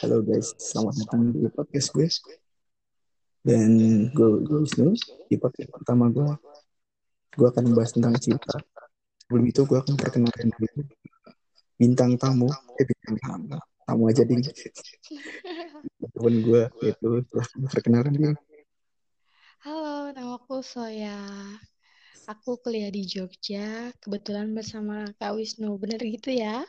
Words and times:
Halo 0.00 0.24
guys, 0.24 0.56
selamat 0.56 0.94
datang 1.04 1.28
di 1.28 1.44
podcast 1.52 1.92
gue. 1.92 2.08
Dan 3.44 3.70
gue, 4.16 4.40
gue 4.48 4.64
Wisnu, 4.64 4.96
di 5.28 5.36
podcast 5.36 5.68
pertama 5.68 6.08
gue, 6.08 6.24
gue 7.36 7.48
akan 7.52 7.68
membahas 7.68 7.92
tentang 7.92 8.16
cinta. 8.16 8.56
Sebelum 9.20 9.44
itu 9.44 9.60
gue 9.68 9.76
akan 9.76 9.92
perkenalkan 10.00 10.48
dulu 10.56 10.88
bintang 11.76 12.16
tamu, 12.16 12.48
eh 12.80 12.86
bintang 12.88 13.16
tamu, 13.20 13.56
tamu 13.84 14.02
aja 14.08 14.24
ding. 14.24 14.40
Temen 16.00 16.34
gue 16.48 16.62
itu 16.88 17.08
silahkan 17.28 17.60
perkenalkan 17.68 18.12
diri. 18.16 18.36
Halo, 19.68 20.16
namaku 20.16 20.64
Soya. 20.64 21.28
Aku 22.24 22.56
kuliah 22.56 22.88
di 22.88 23.04
Jogja, 23.04 23.92
kebetulan 24.00 24.56
bersama 24.56 25.04
Kak 25.20 25.36
Wisnu. 25.36 25.76
Bener 25.76 26.00
gitu 26.00 26.32
ya? 26.32 26.64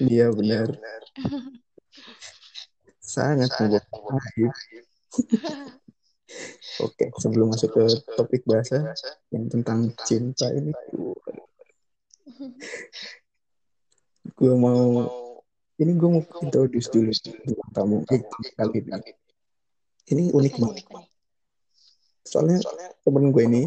Iya 0.00 0.32
benar. 0.32 0.72
Sangat 3.02 3.50
membuat 3.60 3.84
Oke, 6.80 7.12
sebelum 7.20 7.52
masuk 7.52 7.76
ke 7.76 7.84
topik 8.16 8.42
bahasa 8.48 8.96
yang 9.28 9.52
tentang 9.52 9.92
cinta 10.08 10.48
ini, 10.48 10.72
gue 14.32 14.54
mau 14.56 15.04
ini 15.76 15.92
gue 15.92 16.08
mau 16.08 16.24
introduce 16.40 16.88
dulu 16.88 17.12
bintang 17.44 17.70
tamu 17.76 17.96
kali 18.56 18.78
ini. 18.80 19.12
Ini 20.08 20.24
unik 20.32 20.54
banget. 20.56 20.84
Soalnya 22.24 22.64
temen 23.04 23.28
gue 23.28 23.44
ini, 23.44 23.62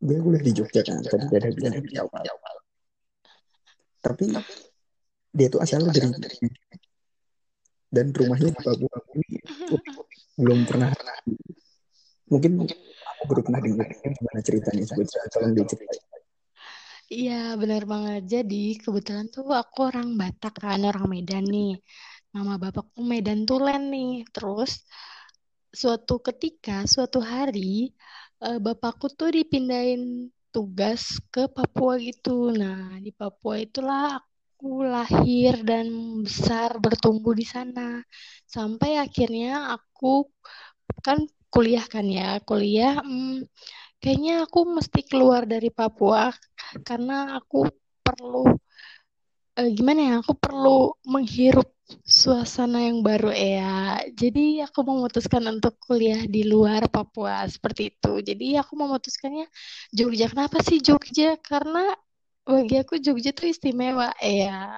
gue 0.00 0.16
kuliah 0.16 0.42
di 0.42 0.52
Jogja 0.56 0.80
kan, 0.80 1.04
tadi 1.04 1.28
dia 1.28 1.52
bilang 1.52 1.76
di 1.84 1.96
awal. 2.00 2.24
Tapi 4.00 4.32
dia 5.36 5.46
tuh 5.52 5.60
asalnya 5.60 5.92
dari 5.92 6.08
dan 7.92 8.06
rumahnya 8.16 8.48
di 8.48 8.60
Papua 8.64 8.96
ini 9.12 9.36
belum 10.40 10.64
pernah 10.64 10.88
mungkin 12.32 12.64
aku 12.64 13.22
baru 13.28 13.40
pernah 13.44 13.60
dengar 13.60 13.86
gimana 13.92 14.40
ceritanya 14.40 14.84
sebetulnya 14.88 15.28
tolong 15.28 15.52
diceritain 15.54 16.10
Iya, 17.12 17.60
bener 17.60 17.84
banget. 17.84 18.22
Jadi, 18.24 18.80
kebetulan 18.80 19.28
tuh 19.28 19.44
aku 19.52 19.84
orang 19.84 20.16
Batak 20.16 20.54
kan, 20.64 20.80
orang 20.80 21.12
Medan 21.12 21.44
nih. 21.44 21.76
Nama 22.32 22.56
bapakku 22.56 23.04
Medan 23.04 23.44
Tulen 23.44 23.92
nih. 23.92 24.24
Terus, 24.32 24.80
suatu 25.68 26.24
ketika, 26.24 26.88
suatu 26.88 27.20
hari, 27.20 27.92
eh, 28.40 28.56
bapakku 28.56 29.12
tuh 29.12 29.28
dipindahin 29.28 30.32
tugas 30.54 31.20
ke 31.28 31.52
Papua 31.52 32.00
gitu. 32.00 32.48
Nah, 32.56 32.96
di 33.04 33.12
Papua 33.12 33.60
itulah 33.60 34.16
aku 34.62 34.86
lahir 34.86 35.58
dan 35.66 35.86
besar 36.22 36.78
bertumbuh 36.78 37.34
di 37.34 37.42
sana. 37.42 37.98
Sampai 38.46 38.94
akhirnya 38.94 39.74
aku 39.74 40.30
kan 41.06 41.18
kuliah 41.50 41.82
kan 41.90 42.06
ya, 42.06 42.38
kuliah. 42.46 43.02
hmm, 43.02 43.42
kayaknya 43.98 44.32
aku 44.46 44.58
mesti 44.76 45.00
keluar 45.10 45.42
dari 45.50 45.68
Papua 45.74 46.30
karena 46.86 47.34
aku 47.38 47.58
perlu 48.06 48.54
eh, 49.58 49.70
gimana 49.76 50.00
ya? 50.08 50.14
Aku 50.22 50.32
perlu 50.38 50.94
menghirup 51.10 51.68
suasana 52.06 52.78
yang 52.88 53.02
baru 53.02 53.34
ya. 53.34 53.98
Jadi 54.14 54.62
aku 54.62 54.78
memutuskan 54.86 55.42
untuk 55.50 55.74
kuliah 55.82 56.22
di 56.30 56.46
luar 56.46 56.86
Papua 56.86 57.50
seperti 57.50 57.82
itu. 57.90 58.12
Jadi 58.28 58.46
aku 58.62 58.72
memutuskannya 58.78 59.46
Jogja. 59.90 60.30
Kenapa 60.30 60.62
sih 60.62 60.78
Jogja? 60.78 61.34
Karena 61.42 61.82
bagi 62.42 62.76
aku 62.78 62.98
Jogja 62.98 63.30
tuh 63.30 63.50
istimewa 63.50 64.10
ya. 64.18 64.76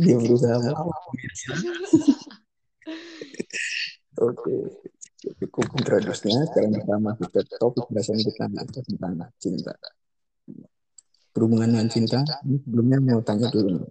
dia 0.00 0.16
berusaha 0.18 0.56
melawan 0.58 0.98
pemirsa. 1.10 1.50
Oke. 4.18 4.54
Cukup 5.20 5.66
introduksinya. 5.76 6.48
Sekarang 6.48 6.72
kita 6.74 6.94
masuk 6.96 7.28
ke 7.28 7.40
topik 7.60 7.86
bahasan 7.92 8.18
kita 8.24 8.44
itu 8.48 8.80
tentang 8.88 9.28
cinta. 9.36 9.74
Berhubungan 11.30 11.70
dengan 11.70 11.88
cinta 11.92 12.18
ini 12.42 12.58
sebelumnya 12.58 12.98
mau 12.98 13.22
tanya 13.22 13.46
dulu 13.54 13.86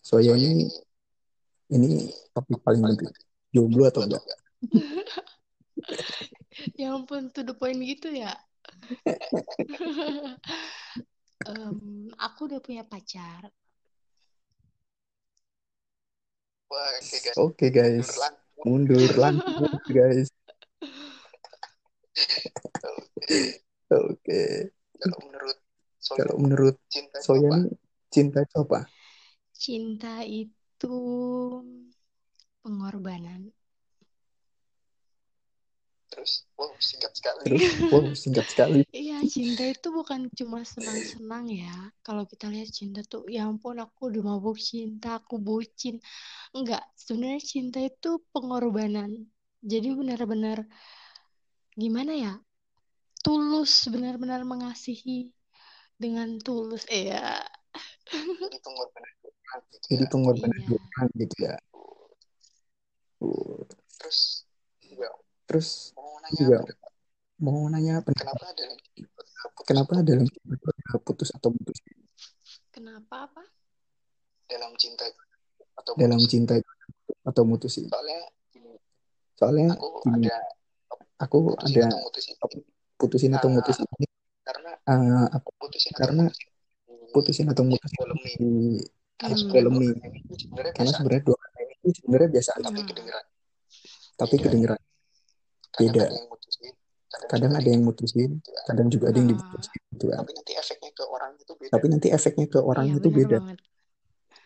Soya 0.00 0.32
ini 0.32 0.64
ini 1.68 2.08
topik 2.32 2.64
paling 2.64 2.80
penting 2.80 3.12
jomblo 3.52 3.84
atau 3.88 4.08
enggak? 4.08 4.24
Ya 6.76 6.92
ampun, 6.94 7.32
to 7.32 7.42
the 7.42 7.56
point 7.56 7.80
gitu 7.80 8.12
ya. 8.12 8.36
Em, 11.42 12.06
aku 12.22 12.46
udah 12.46 12.60
punya 12.62 12.86
pacar. 12.86 13.50
oke 17.36 17.66
guys. 17.68 18.14
Mundur 18.62 19.10
lanjut 19.18 19.74
guys. 19.96 20.30
Oke. 23.90 24.70
Kalau 25.02 25.18
menurut 25.26 25.58
kalau 26.02 26.36
menurut 26.38 26.76
cinta 26.90 27.18
Soya 27.22 27.50
ini 27.62 27.70
cinta 28.10 28.42
itu 28.42 28.56
apa 28.58 28.80
Cinta 29.54 30.26
itu 30.26 30.96
pengorbanan. 32.62 33.50
Terus, 36.22 36.46
wow, 36.54 36.70
singkat 36.78 37.12
sekali. 37.18 37.42
terus 37.50 37.66
wow 37.90 38.06
singkat 38.14 38.46
sekali 38.46 38.80
Iya, 38.94 39.18
cinta 39.26 39.66
itu 39.66 39.90
bukan 39.90 40.30
cuma 40.38 40.62
senang-senang 40.62 41.50
ya. 41.50 41.74
Kalau 42.06 42.22
kita 42.30 42.46
lihat 42.46 42.70
cinta 42.70 43.02
tuh, 43.02 43.26
ya 43.26 43.50
ampun 43.50 43.82
aku 43.82 44.06
udah 44.06 44.22
mabuk 44.22 44.54
cinta, 44.62 45.18
aku 45.18 45.42
bucin. 45.42 45.98
Enggak, 46.54 46.86
sebenarnya 46.94 47.42
cinta 47.42 47.82
itu 47.82 48.22
pengorbanan. 48.30 49.26
Jadi 49.66 49.98
benar-benar 49.98 50.62
gimana 51.74 52.14
ya? 52.14 52.32
Tulus, 53.26 53.90
benar-benar 53.90 54.46
mengasihi 54.46 55.34
dengan 55.98 56.38
tulus. 56.38 56.86
Iya. 56.86 57.42
Jadi 58.14 58.58
pengorbanan 58.62 59.14
gitu 59.72 59.86
jadi 59.90 60.04
ya. 60.04 60.10
pengorbanan 60.12 61.08
Iya. 61.10 61.18
gitu 61.18 61.36
ya 61.50 61.56
Uh, 63.22 63.62
Terus, 64.02 64.41
terus 65.52 65.92
mau 65.92 66.16
nanya 66.18 66.38
juga 66.40 66.56
apa? 66.64 66.88
mau 67.38 67.60
nanya 67.68 67.94
pendapat 68.00 68.32
Kenapa 68.32 68.48
dalam 68.56 68.76
putus, 68.80 69.30
kenapa 69.68 69.92
dalam 70.00 70.24
cinta 70.24 70.48
itu 70.56 70.66
ada 70.72 70.96
putus 70.98 71.28
atau 71.30 71.50
putus 71.52 71.78
Kenapa 72.72 73.14
apa? 73.28 73.42
dalam 74.48 74.72
cinta 74.76 75.04
atau 75.76 75.92
dalam 75.94 76.16
putus? 76.18 76.30
cinta 76.30 76.54
atau 77.22 77.42
mutusin 77.44 77.86
Soalnya 77.86 78.20
gini, 78.48 78.72
soalnya 79.36 79.66
aku 79.76 79.88
gini, 80.08 80.26
ada 80.28 80.36
aku 81.20 81.36
putusin 81.52 81.76
ada 81.84 81.88
atau 81.92 82.00
mutusin 82.00 82.34
putusin 82.96 83.32
atau 83.34 83.48
Ah. 83.48 83.54
mutusin 83.54 83.86
ini 83.98 84.06
karena 84.42 84.70
eh, 84.82 85.26
aku 85.36 85.50
putusin 85.60 85.92
Karena 85.92 86.24
atau 86.24 86.32
mutusin 86.32 86.48
putusin 87.12 87.46
atau 87.52 87.62
mutusin 87.68 87.96
polemik. 87.98 88.32
di 88.40 88.50
Karena 89.20 89.36
sebenarnya 89.36 89.68
polemik 89.68 89.92
dua 89.92 89.96
kata 90.00 90.08
ini 90.08 90.34
sebenarnya 90.40 90.72
karena 90.72 90.88
biasa, 90.88 90.98
sebenarnya 90.98 91.22
dua 91.22 91.36
kata 91.38 91.58
ini 91.60 91.90
sebenarnya 91.92 92.28
biasa 92.32 92.50
aja 92.52 92.62
tapi 92.64 92.80
kedengeran. 92.82 93.24
tapi 94.16 94.34
Beda. 95.74 96.04
Kadang 96.04 96.12
ada 96.12 96.18
yang 96.18 96.28
mutusin, 96.28 96.72
kadang, 97.06 97.28
kadang 97.28 97.48
juga 97.48 97.60
ada 97.60 97.68
yang 97.68 97.82
mutusin 97.82 98.30
gitu 98.34 98.48
ya. 98.48 98.60
kadang 98.64 98.88
juga 98.88 99.04
ada 99.04 99.16
yang 99.16 99.26
Ah. 99.26 99.32
diputusin 99.32 99.80
gitu 99.86 100.04
kan 100.06 100.16
Tapi 100.18 100.32
nanti 100.32 100.52
efeknya 100.54 100.90
ke 100.90 101.04
orang 101.06 101.30
itu 101.34 101.52
beda. 101.54 101.70
tapi 101.70 101.86
nanti 101.88 102.08
efeknya 102.08 102.46
ke 102.46 102.58
orang 102.60 102.84
Iya, 102.86 102.94
itu 102.94 103.08
beda 103.10 103.36
banget. 103.38 103.58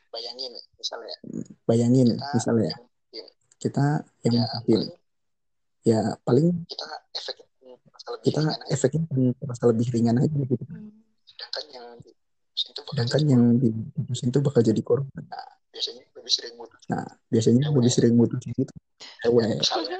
Bayangin 0.08 0.52
misalnya 0.74 1.16
bayangin 1.64 2.08
kita 2.10 2.30
misalnya 2.32 2.66
yang 2.66 2.80
mungkin 2.80 3.24
kita 3.58 3.84
yang 4.22 4.34
ya 4.34 4.78
ya 5.84 5.98
paling 6.20 6.46
kita 6.64 6.84
efek 7.12 7.36
kita 8.22 8.38
ringan 8.40 8.58
efeknya 8.66 9.02
terasa 9.36 9.62
lebih 9.66 9.86
ringan 9.92 10.16
aja 10.16 10.30
gitu 10.32 10.54
Hmm. 10.64 10.90
Sedangkan 11.24 11.64
yang 11.68 11.86
itu 12.00 12.10
bakal 12.74 12.88
sedangkan 12.88 13.20
jadi 13.20 13.28
yang 13.28 13.42
korban. 13.44 13.60
diputusin 13.60 14.26
itu 14.26 14.38
bakal 14.40 14.60
jadi 14.64 14.82
korban 14.82 15.24
biasanya 15.68 16.02
lebih 16.08 16.32
sering 16.32 16.54
mutus. 16.56 16.80
nah 16.86 17.04
biasanya 17.28 17.60
Cewek. 17.62 17.76
lebih 17.76 17.92
sering 17.92 18.14
mutusin 18.16 18.54
itu 18.56 18.74
cewek 19.20 19.44
Misalnya 19.60 19.98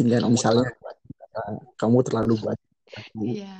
tinggal 0.00 0.20
kamu 0.24 0.32
misalnya. 0.34 0.64
terlalu 0.72 1.36
uh, 1.36 1.54
kamu 1.76 1.98
terlalu 2.08 2.34
aku 2.40 3.22
Iya. 3.22 3.54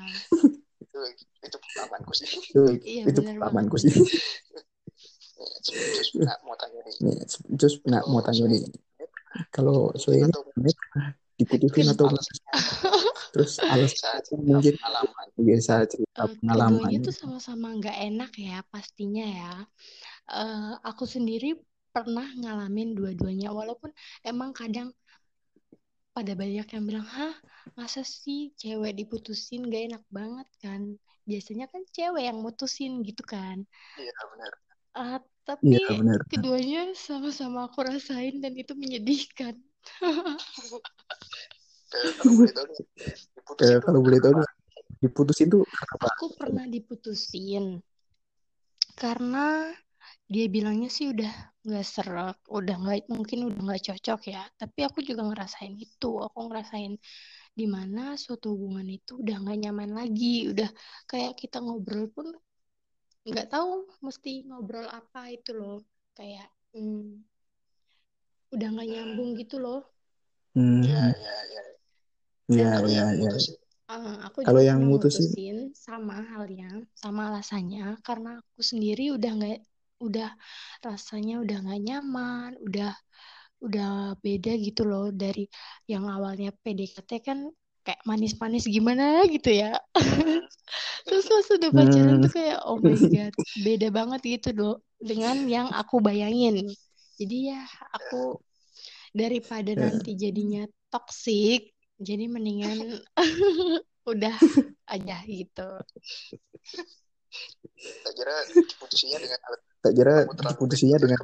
itu 0.81 0.99
itu 1.45 1.57
pengalamanku 1.61 2.13
sih. 2.17 2.27
itu, 2.51 2.61
Iya, 2.83 3.03
itu 3.07 3.21
benar 3.21 3.35
pengalamanku 3.37 3.77
sih. 3.79 3.93
Terus 5.41 6.09
nah, 6.21 6.37
mau 6.45 6.57
tanya 6.57 6.81
nih, 6.85 6.95
terus 7.57 7.75
nah, 7.89 8.03
mau 8.05 8.21
tanya 8.21 8.45
nih 8.45 8.61
kalau 9.55 9.89
saya 9.97 10.27
ini 10.29 10.33
pernah 10.37 11.07
diputusin 11.41 11.87
atau 11.97 12.07
terus 13.33 13.57
alas 13.63 13.95
saat 13.97 14.27
mungkin? 14.37 14.75
pengalaman. 14.77 15.27
Biasa 15.41 15.73
cerita 15.89 16.29
Eh, 16.29 16.35
pengalaman. 16.45 17.01
tuh 17.01 17.15
sama-sama 17.15 17.67
nggak 17.79 17.97
enak 18.11 18.31
ya 18.37 18.61
pastinya 18.69 19.25
ya. 19.25 19.53
Eh, 20.29 20.73
aku 20.85 21.05
sendiri 21.09 21.57
pernah 21.91 22.27
ngalamin 22.37 22.93
dua-duanya 22.95 23.49
walaupun 23.51 23.91
emang 24.27 24.51
kadang 24.53 24.93
pada 26.17 26.33
banyak 26.41 26.67
yang 26.75 26.85
bilang, 26.89 27.07
hah 27.17 27.35
masa 27.79 28.01
sih 28.23 28.41
cewek 28.61 28.93
diputusin 28.99 29.61
gak 29.73 29.83
enak 29.89 30.05
banget 30.19 30.49
kan? 30.65 30.83
Biasanya 31.29 31.65
kan 31.73 31.83
cewek 31.97 32.23
yang 32.29 32.39
mutusin 32.45 32.93
gitu 33.09 33.23
kan. 33.35 33.59
iya 34.01 34.13
benar. 34.33 34.53
Eh, 35.03 35.19
tapi 35.49 35.77
Iya 35.77 35.89
benar. 35.99 36.21
keduanya 36.31 36.81
sama-sama 37.07 37.59
aku 37.67 37.79
rasain 37.91 38.35
dan 38.43 38.53
itu 38.63 38.73
menyedihkan 38.83 39.55
Kayak 41.91 42.13
kalau 42.19 42.33
boleh 42.39 42.53
tahu 42.57 42.67
nih, 42.71 42.81
diputusin 43.37 43.77
Eh, 43.77 43.79
tuh 43.83 43.87
kalau 43.87 44.01
boleh 44.05 44.21
tahu 44.25 44.33
nih, 44.41 44.49
diputusin 45.03 45.49
tuh 45.55 45.63
kenapa? 45.81 46.09
aku 46.09 46.27
pernah 46.39 46.65
diputusin 46.75 47.65
karena 49.01 49.47
dia 50.33 50.45
bilangnya 50.55 50.89
sih 50.97 51.07
udah 51.15 51.33
nggak 51.67 51.87
serak 51.95 52.37
udah 52.59 52.75
nggak 52.83 52.99
mungkin 53.15 53.39
udah 53.49 53.61
nggak 53.67 53.83
cocok 53.89 54.21
ya. 54.35 54.43
Tapi 54.61 54.79
aku 54.89 54.99
juga 55.09 55.23
ngerasain 55.29 55.75
itu 55.87 56.11
aku 56.27 56.39
ngerasain 56.49 56.93
di 57.59 57.67
mana 57.75 58.03
suatu 58.25 58.47
hubungan 58.55 58.89
itu 58.99 59.13
udah 59.23 59.37
nggak 59.43 59.59
nyaman 59.63 59.91
lagi. 60.01 60.35
Udah 60.53 60.71
kayak 61.11 61.33
kita 61.43 61.57
ngobrol 61.65 62.05
pun 62.17 62.27
nggak 63.29 63.47
tahu 63.55 63.71
mesti 64.07 64.31
ngobrol 64.49 64.87
apa 64.99 65.21
itu 65.37 65.51
loh. 65.61 65.77
Kayak 66.19 66.49
hmm, 66.75 67.05
udah 68.55 68.69
nggak 68.75 68.89
nyambung 68.93 69.31
gitu 69.41 69.57
loh. 69.65 69.81
Hmm, 70.55 70.83
Ya, 70.83 71.01
ya, 71.25 71.35
ya. 71.55 71.63
ya, 72.59 72.71
ya, 72.95 73.05
ya. 73.23 73.31
Ah, 73.91 74.15
aku 74.27 74.39
Kalau 74.47 74.63
yang 74.63 74.81
mutusin, 74.87 75.27
mutusin 75.31 75.57
sama 75.75 76.17
halnya, 76.31 76.71
sama 77.03 77.21
alasannya 77.31 77.99
karena 78.07 78.39
aku 78.39 78.61
sendiri 78.71 79.05
udah 79.17 79.31
nggak, 79.39 79.59
udah 80.01 80.33
rasanya 80.81 81.45
udah 81.45 81.57
nggak 81.61 81.83
nyaman, 81.85 82.51
udah 82.65 82.93
udah 83.61 84.17
beda 84.25 84.57
gitu 84.57 84.89
loh 84.89 85.13
dari 85.13 85.45
yang 85.85 86.09
awalnya 86.09 86.49
PDKT 86.65 87.11
kan 87.21 87.53
kayak 87.85 88.01
manis-manis 88.09 88.65
gimana 88.65 89.25
gitu 89.29 89.53
ya. 89.53 89.77
hmm, 89.97 90.41
Terus 91.09 91.25
pas 91.29 91.47
udah 91.61 91.71
pacaran 91.73 92.17
hmm, 92.21 92.25
tuh 92.25 92.33
kayak 92.33 92.59
oh 92.65 92.77
my 92.81 92.97
God, 92.97 93.35
beda 93.65 93.89
banget 93.93 94.21
gitu 94.41 94.51
loh 94.57 94.77
dengan 95.01 95.45
yang 95.49 95.69
aku 95.73 96.01
bayangin. 96.01 96.65
Jadi 97.21 97.53
ya 97.53 97.61
aku 97.93 98.41
daripada 99.13 99.77
ya. 99.77 99.81
nanti 99.89 100.17
jadinya 100.17 100.65
toksik, 100.89 101.73
jadi 102.01 102.25
mendingan 102.33 103.01
udah 104.13 104.37
aja 104.89 105.17
gitu. 105.29 105.71
kira 108.11 108.37
dengan 109.17 109.41
alat 109.49 109.63
Tak 109.81 109.93
kira 109.97 110.29
buat 110.29 110.69
dengan 111.01 111.21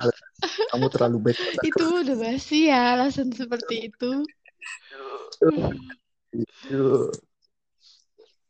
kamu 0.73 0.87
terlalu 0.89 1.17
baik. 1.29 1.37
Itu 1.69 1.85
udah 2.05 2.17
basi 2.17 2.73
ya 2.73 2.97
alasan 2.97 3.29
seperti 3.33 3.93
itu. 3.93 4.25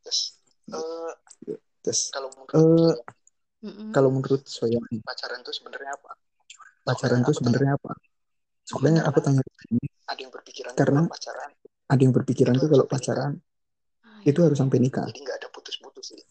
Terus, 0.07 0.19
eh, 0.71 1.13
Terus, 1.87 2.11
kalau 2.11 2.29
menurut 2.35 2.51
eh, 2.59 2.95
kalau 3.95 4.11
menurut 4.11 4.43
nih, 4.91 5.01
pacaran 5.07 5.39
tuh 5.47 5.55
sebenarnya 5.55 5.95
apa? 5.95 6.11
pacaran 6.87 7.23
tanya, 7.23 7.35
sebenarnya 7.39 7.73
apa? 7.79 7.93
Sebenarnya 8.67 9.03
aku 9.07 9.19
tanya 9.23 9.43
ini 9.71 9.87
ada 10.07 10.21
yang 10.23 10.33
berpikiran 10.35 10.73
karena 10.75 11.01
pacaran 11.07 11.51
ada 11.87 12.03
yang 12.03 12.15
berpikiran 12.15 12.55
itu 12.59 12.67
tuh 12.67 12.71
kalau 12.71 12.87
pacaran 12.91 13.33
itu 14.27 14.39
harus 14.43 14.59
sampai 14.59 14.79
nikah. 14.83 15.07
Jadi 15.07 15.23
nggak 15.23 15.39
ada 15.39 15.49
putus-putus 15.55 16.05
sih. 16.11 16.23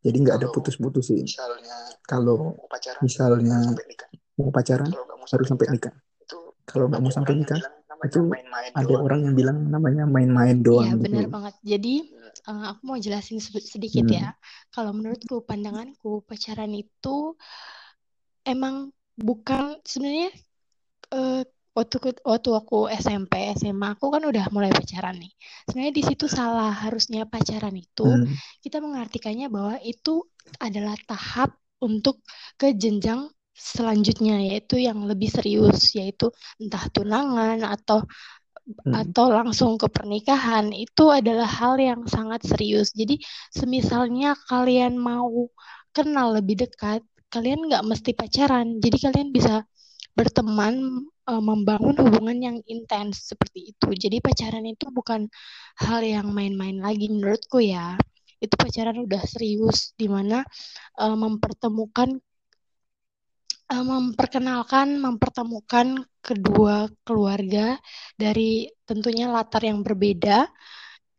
Jadi 0.00 0.16
nggak 0.24 0.36
ada 0.40 0.48
putus-putus 0.48 1.04
sih. 1.12 1.20
misalnya 1.20 1.76
Kalau 2.08 2.56
mau 3.04 3.12
pacaran 3.12 3.38
misalnya 3.38 3.56
harus 3.56 3.64
sampai 3.64 3.84
nikah. 3.90 4.10
mau 4.38 4.50
pacaran 4.50 4.90
Kalau 4.90 5.04
nggak 5.04 5.18
mau 5.18 5.28
harus 5.32 5.48
sampai 5.48 5.66
nikah, 5.72 5.94
itu 6.22 6.38
Kalau 6.64 6.84
nggak 6.88 7.00
ada 7.00 7.04
mau 7.04 7.12
sampai 7.12 7.32
orang 7.32 7.36
yang 7.36 7.44
nikah 7.44 7.60
bilang 7.60 7.74
namanya 7.88 8.08
itu 8.10 8.20
main-main 8.24 8.72
ada 8.74 8.84
doang. 8.84 9.04
orang 9.06 9.20
yang 9.24 9.34
bilang 9.38 9.58
namanya 9.70 10.02
main-main 10.08 10.56
Iya, 10.56 10.64
doang 10.66 10.86
gitu. 10.98 11.04
benar 11.04 11.24
banget. 11.30 11.54
Jadi, 11.62 11.94
eh, 12.50 12.64
aku 12.70 12.80
mau 12.84 12.98
jelasin 13.00 13.38
sedikit 13.40 14.06
Hmm. 14.08 14.16
ya. 14.20 14.28
Kalau 14.68 14.90
menurutku, 14.92 15.44
pandanganku, 15.44 16.24
pacaran 16.26 16.72
itu 16.74 17.16
emang 18.44 18.90
bukan 19.16 19.78
sebenarnya 19.84 20.30
eh, 21.14 21.42
waktu 21.74 21.96
waktu 22.22 22.50
aku 22.54 22.86
SMP, 22.90 23.32
SMA, 23.54 23.94
aku 23.94 24.10
kan 24.14 24.22
udah 24.26 24.46
mulai 24.54 24.70
pacaran 24.70 25.18
nih. 25.18 25.30
Sebenarnya 25.70 25.94
di 25.94 26.02
situ 26.06 26.26
salah. 26.26 26.70
Harusnya 26.70 27.26
pacaran 27.26 27.74
itu 27.74 28.06
Hmm. 28.06 28.26
kita 28.62 28.78
mengartikannya 28.82 29.46
bahwa 29.50 29.78
itu 29.82 30.22
adalah 30.58 30.94
tahap 31.06 31.54
untuk 31.88 32.16
ke 32.60 32.72
jenjang 32.82 33.20
selanjutnya, 33.54 34.34
yaitu 34.48 34.74
yang 34.82 34.98
lebih 35.10 35.30
serius, 35.30 35.94
yaitu 35.98 36.26
entah 36.62 36.84
tunangan 36.94 37.58
atau 37.74 38.02
Hmm. 38.64 38.96
atau 38.96 39.26
langsung 39.28 39.76
ke 39.76 39.86
pernikahan 39.92 40.72
itu 40.72 41.04
adalah 41.12 41.44
hal 41.44 41.76
yang 41.76 42.00
sangat 42.08 42.40
serius. 42.48 42.96
Jadi, 42.96 43.20
semisalnya 43.52 44.32
kalian 44.48 44.96
mau 44.96 45.52
kenal 45.96 46.32
lebih 46.40 46.64
dekat, 46.64 47.04
kalian 47.28 47.60
nggak 47.68 47.84
mesti 47.84 48.10
pacaran. 48.16 48.80
Jadi 48.80 48.96
kalian 49.04 49.28
bisa 49.36 49.54
berteman, 50.16 50.74
eh, 51.28 51.42
membangun 51.44 51.96
hubungan 52.04 52.38
yang 52.40 52.58
intens 52.68 53.28
seperti 53.30 53.72
itu. 53.76 53.88
Jadi 53.96 54.16
pacaran 54.24 54.64
itu 54.64 54.86
bukan 54.92 55.28
hal 55.84 56.00
yang 56.04 56.28
main-main 56.32 56.78
lagi 56.80 57.06
menurutku 57.12 57.60
ya. 57.64 57.96
Itu 58.42 58.54
pacaran 58.60 58.98
udah 59.06 59.22
serius, 59.26 59.92
di 60.00 60.06
mana 60.10 60.42
eh, 61.00 61.16
mempertemukan 61.24 62.08
eh, 63.72 63.84
memperkenalkan, 63.92 64.88
mempertemukan 65.06 65.86
kedua 66.26 66.88
keluarga 67.06 67.76
dari 68.22 68.68
tentunya 68.88 69.26
latar 69.34 69.62
yang 69.70 69.80
berbeda 69.86 70.48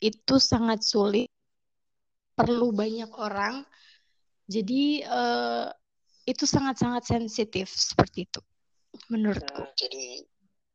itu 0.10 0.36
sangat 0.52 0.80
sulit, 0.92 1.30
perlu 2.38 2.68
banyak 2.76 3.12
orang. 3.28 3.56
Jadi 4.56 5.04
eh, 5.04 5.68
itu 6.32 6.46
sangat-sangat 6.46 7.04
sensitif 7.06 7.68
seperti 7.72 8.20
itu 8.30 8.42
menurutku. 9.14 9.64
hmm, 9.64 9.76
jadi 9.80 10.04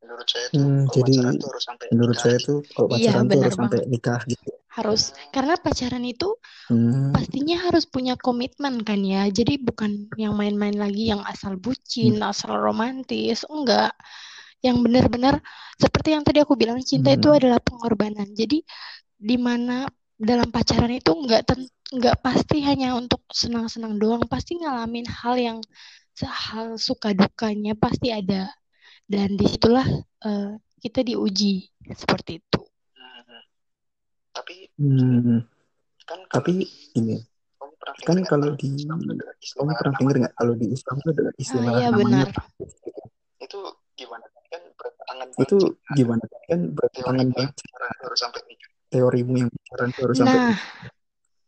menurut 0.00 0.28
saya 0.32 0.48
tuh 0.58 0.68
Hmm, 0.68 0.82
kalau 0.84 0.96
jadi 0.96 1.12
pacaran 1.12 1.34
tuh 1.40 1.48
harus 1.50 1.64
sampai 1.68 1.86
menurut 1.90 2.16
nikah 2.16 2.24
saya 2.24 2.38
gitu. 2.38 2.46
tuh 2.46 2.56
kalau 2.74 2.88
Iya, 2.90 3.10
pacaran 3.10 3.26
tuh 3.32 3.38
benar 3.40 3.50
harus 3.50 3.56
sampai 3.60 3.78
banget. 3.78 3.82
nikah 3.92 4.20
gitu. 4.30 4.50
Harus 4.70 5.10
karena 5.34 5.58
pacaran 5.58 6.06
itu 6.06 6.38
Hmm. 6.70 7.10
pastinya 7.10 7.66
harus 7.66 7.90
punya 7.90 8.14
komitmen 8.14 8.86
kan 8.86 9.02
ya. 9.02 9.26
Jadi 9.26 9.58
bukan 9.58 10.06
yang 10.14 10.38
main-main 10.38 10.78
lagi 10.78 11.10
yang 11.10 11.18
asal 11.26 11.58
bucin, 11.58 12.22
Hmm. 12.22 12.30
asal 12.30 12.54
romantis, 12.54 13.42
enggak. 13.50 13.90
Yang 14.62 14.76
benar-benar 14.86 15.34
seperti 15.80 16.14
yang 16.14 16.22
tadi 16.22 16.38
aku 16.44 16.54
bilang 16.54 16.78
cinta 16.86 17.10
itu 17.10 17.26
Hmm. 17.26 17.38
adalah 17.42 17.58
pengorbanan. 17.58 18.30
Jadi 18.38 18.62
di 19.18 19.36
mana 19.40 19.90
dalam 20.14 20.48
pacaran 20.54 20.92
itu 20.94 21.10
enggak 21.16 21.50
enggak 21.90 22.16
pasti 22.22 22.62
hanya 22.62 22.94
untuk 22.94 23.26
senang-senang 23.34 23.98
doang, 23.98 24.22
pasti 24.30 24.62
ngalamin 24.62 25.10
hal 25.10 25.34
yang 25.34 25.58
hal 26.22 26.78
suka 26.78 27.10
dukanya 27.16 27.74
pasti 27.74 28.14
ada. 28.14 28.46
Dan 29.10 29.34
di 29.34 29.50
situlah 29.50 29.86
eh, 30.22 30.50
kita 30.78 31.02
diuji 31.02 31.66
seperti 31.90 32.38
itu. 32.38 32.69
Hmm, 34.78 35.18
hmm. 35.24 35.40
Tapi 35.40 35.40
Hmm. 35.40 35.42
kan 36.08 36.18
kalau 36.26 36.42
Tapi 36.42 36.52
di 36.56 36.66
ini 36.98 37.16
kan 38.02 38.18
kalau 38.26 38.50
kalau 38.50 38.56
di 38.58 38.70
kamu 39.54 39.70
pernah 39.78 39.94
dengar 39.98 40.16
nggak 40.26 40.34
kalau 40.34 40.54
di 40.58 40.66
Islam 40.74 40.94
itu 40.98 41.08
ada 41.14 41.22
Ah 41.22 41.34
istilah 41.38 41.72
iya 41.78 41.88
namanya 41.92 42.26
benar. 42.26 42.28
gitu. 42.34 43.02
itu 43.40 43.58
gimana 43.94 44.26
kan 44.50 44.62
bertentangan 44.74 45.26
Itu 45.38 45.56
gimana 45.94 46.24
kan 46.50 46.60
bertentangan 46.74 47.26
teorimu 47.30 47.38
yang 47.38 47.52
banget 47.52 47.54
harus 48.02 48.18
sampai 48.18 48.40
teorimu 48.90 49.34
yang 49.38 49.50
tuh 49.94 50.02
harus 50.02 50.16
sampai 50.18 50.38
Nah, 50.40 50.56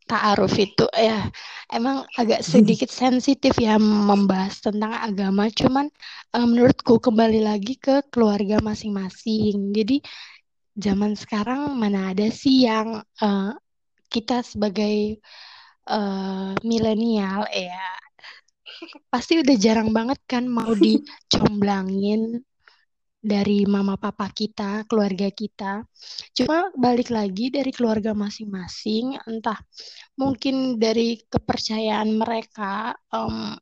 ta'aruf 0.03 0.53
itu 0.59 0.85
ya 0.95 1.31
emang 1.71 2.03
agak 2.19 2.43
sedikit 2.43 2.91
sensitif 2.91 3.55
ya 3.59 3.79
membahas 3.79 4.59
tentang 4.59 4.93
agama. 4.95 5.47
Cuman 5.51 5.87
eh, 6.35 6.45
menurutku 6.47 6.99
kembali 6.99 7.39
lagi 7.43 7.79
ke 7.79 8.03
keluarga 8.11 8.59
masing-masing. 8.63 9.71
Jadi 9.75 10.03
zaman 10.73 11.13
sekarang 11.13 11.77
mana 11.77 12.11
ada 12.13 12.27
sih 12.29 12.65
yang 12.65 13.01
eh, 13.21 13.51
kita 14.13 14.41
sebagai 14.45 15.17
eh, 15.89 16.51
milenial 16.65 17.45
ya 17.49 17.85
pasti 19.11 19.39
udah 19.41 19.55
jarang 19.57 19.89
banget 19.93 20.19
kan 20.25 20.43
mau 20.49 20.71
dicomblangin 20.83 22.41
dari 23.23 23.63
mama 23.63 23.95
papa 23.95 24.27
kita, 24.27 24.83
keluarga 24.83 25.31
kita. 25.31 25.87
Cuma 26.35 26.67
balik 26.75 27.07
lagi 27.07 27.47
dari 27.47 27.71
keluarga 27.71 28.11
masing-masing, 28.11 29.15
entah 29.23 29.55
mungkin 30.19 30.75
dari 30.75 31.23
kepercayaan 31.31 32.19
mereka 32.19 32.91
em, 33.15 33.55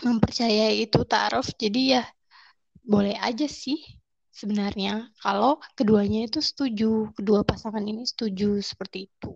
mempercayai 0.00 0.88
itu 0.88 1.04
ta'aruf. 1.04 1.52
Jadi 1.60 2.00
ya 2.00 2.02
boleh 2.80 3.20
aja 3.20 3.44
sih 3.44 3.76
sebenarnya. 4.40 4.92
Kalau 5.24 5.58
keduanya 5.78 6.28
itu 6.28 6.38
setuju, 6.44 7.10
kedua 7.16 7.40
pasangan 7.42 7.82
ini 7.82 8.04
setuju 8.04 8.60
seperti 8.60 9.08
itu. 9.08 9.28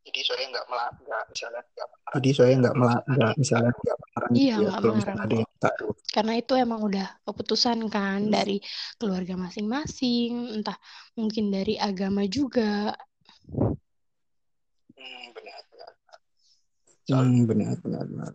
Jadi 0.00 0.20
saya 0.26 0.44
nggak 0.48 0.66
melak 0.66 0.92
nggak 1.06 1.22
misalnya 1.30 1.62
nggak 1.70 1.88
melarang 1.92 2.20
jadi 2.20 2.30
saya 2.34 2.50
ya 2.50 2.56
nggak 2.58 2.74
kalau 2.74 2.88
mela 2.90 3.30
misalnya 3.38 3.70
nggak 3.70 3.98
melarang 4.00 4.30
Iya, 4.30 4.40
gitu 4.40 4.50
ya 4.50 4.66
nggak 4.66 4.80
misalnya 4.80 4.90
melarang 4.90 5.18
ada 5.20 5.34
yang 5.36 5.50
Karena 6.10 6.32
itu 6.42 6.52
emang 6.58 6.80
udah 6.82 7.06
keputusan 7.22 7.78
kan 7.86 8.20
dari 8.34 8.56
keluarga 8.98 9.34
masing-masing, 9.38 10.30
entah 10.58 10.78
mungkin 11.14 11.44
dari 11.54 11.74
agama 11.78 12.26
juga. 12.26 12.90
Hmm, 14.98 15.26
benar 15.36 15.60
benar. 15.70 15.90
Soal 17.06 17.24
hmm, 17.30 17.46
benar 17.46 17.74
benar 17.78 18.04
benar. 18.10 18.32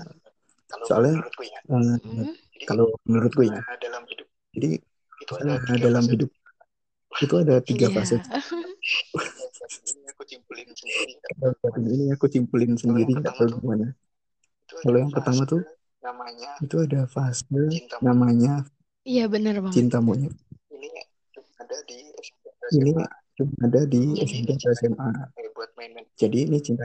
Kalau 0.72 0.86
Soalnya 0.88 1.14
menurutku 1.20 1.44
ya. 1.44 1.60
eh, 1.68 1.98
Hmm? 2.00 2.34
kalau 2.64 2.88
menurutku 3.04 3.42
ya, 3.44 3.60
dalam 3.84 4.04
hidup. 4.08 4.28
Jadi 4.56 4.70
itu 5.18 5.32
ada 5.34 5.54
dalam 5.78 6.02
fase 6.02 6.14
hidup 6.14 6.32
itu 7.16 7.36
ada 7.38 7.56
tiga 7.60 7.88
Iya. 7.88 7.96
fase. 7.96 8.16
ini 9.86 10.06
aku 12.12 12.26
simpulin 12.28 12.76
sendiri 12.76 13.12
ini 13.12 13.22
aku 13.22 13.34
sendiri 13.40 13.56
gimana. 13.58 13.88
Kalau 14.68 14.98
yang 14.98 15.12
pertama 15.12 15.42
tuh 15.46 15.62
namanya 16.02 16.52
itu 16.60 16.76
ada 16.78 17.02
fase 17.06 17.46
cinta 17.72 17.98
namanya 18.00 18.66
Iya 19.02 19.26
bener 19.26 19.62
banget. 19.62 19.76
cinta 19.76 19.98
monyet. 20.00 20.34
ini 20.70 20.90
cuma 21.32 21.46
ada 21.60 21.78
di 21.84 21.98
SMP 22.18 22.46
Ini 22.74 22.92
SMA 22.92 23.06
cuma 23.36 23.54
ada 23.62 23.82
di 23.86 24.02
jadi 24.14 24.26
SMP 24.26 24.50
ini 24.50 24.54
atau 24.56 24.72
SMA. 24.74 25.10
kayak 25.32 25.52
buat 25.54 25.70
main-main 25.76 26.06
Jadi 26.16 26.38
ini 26.44 26.58
cinta 26.60 26.84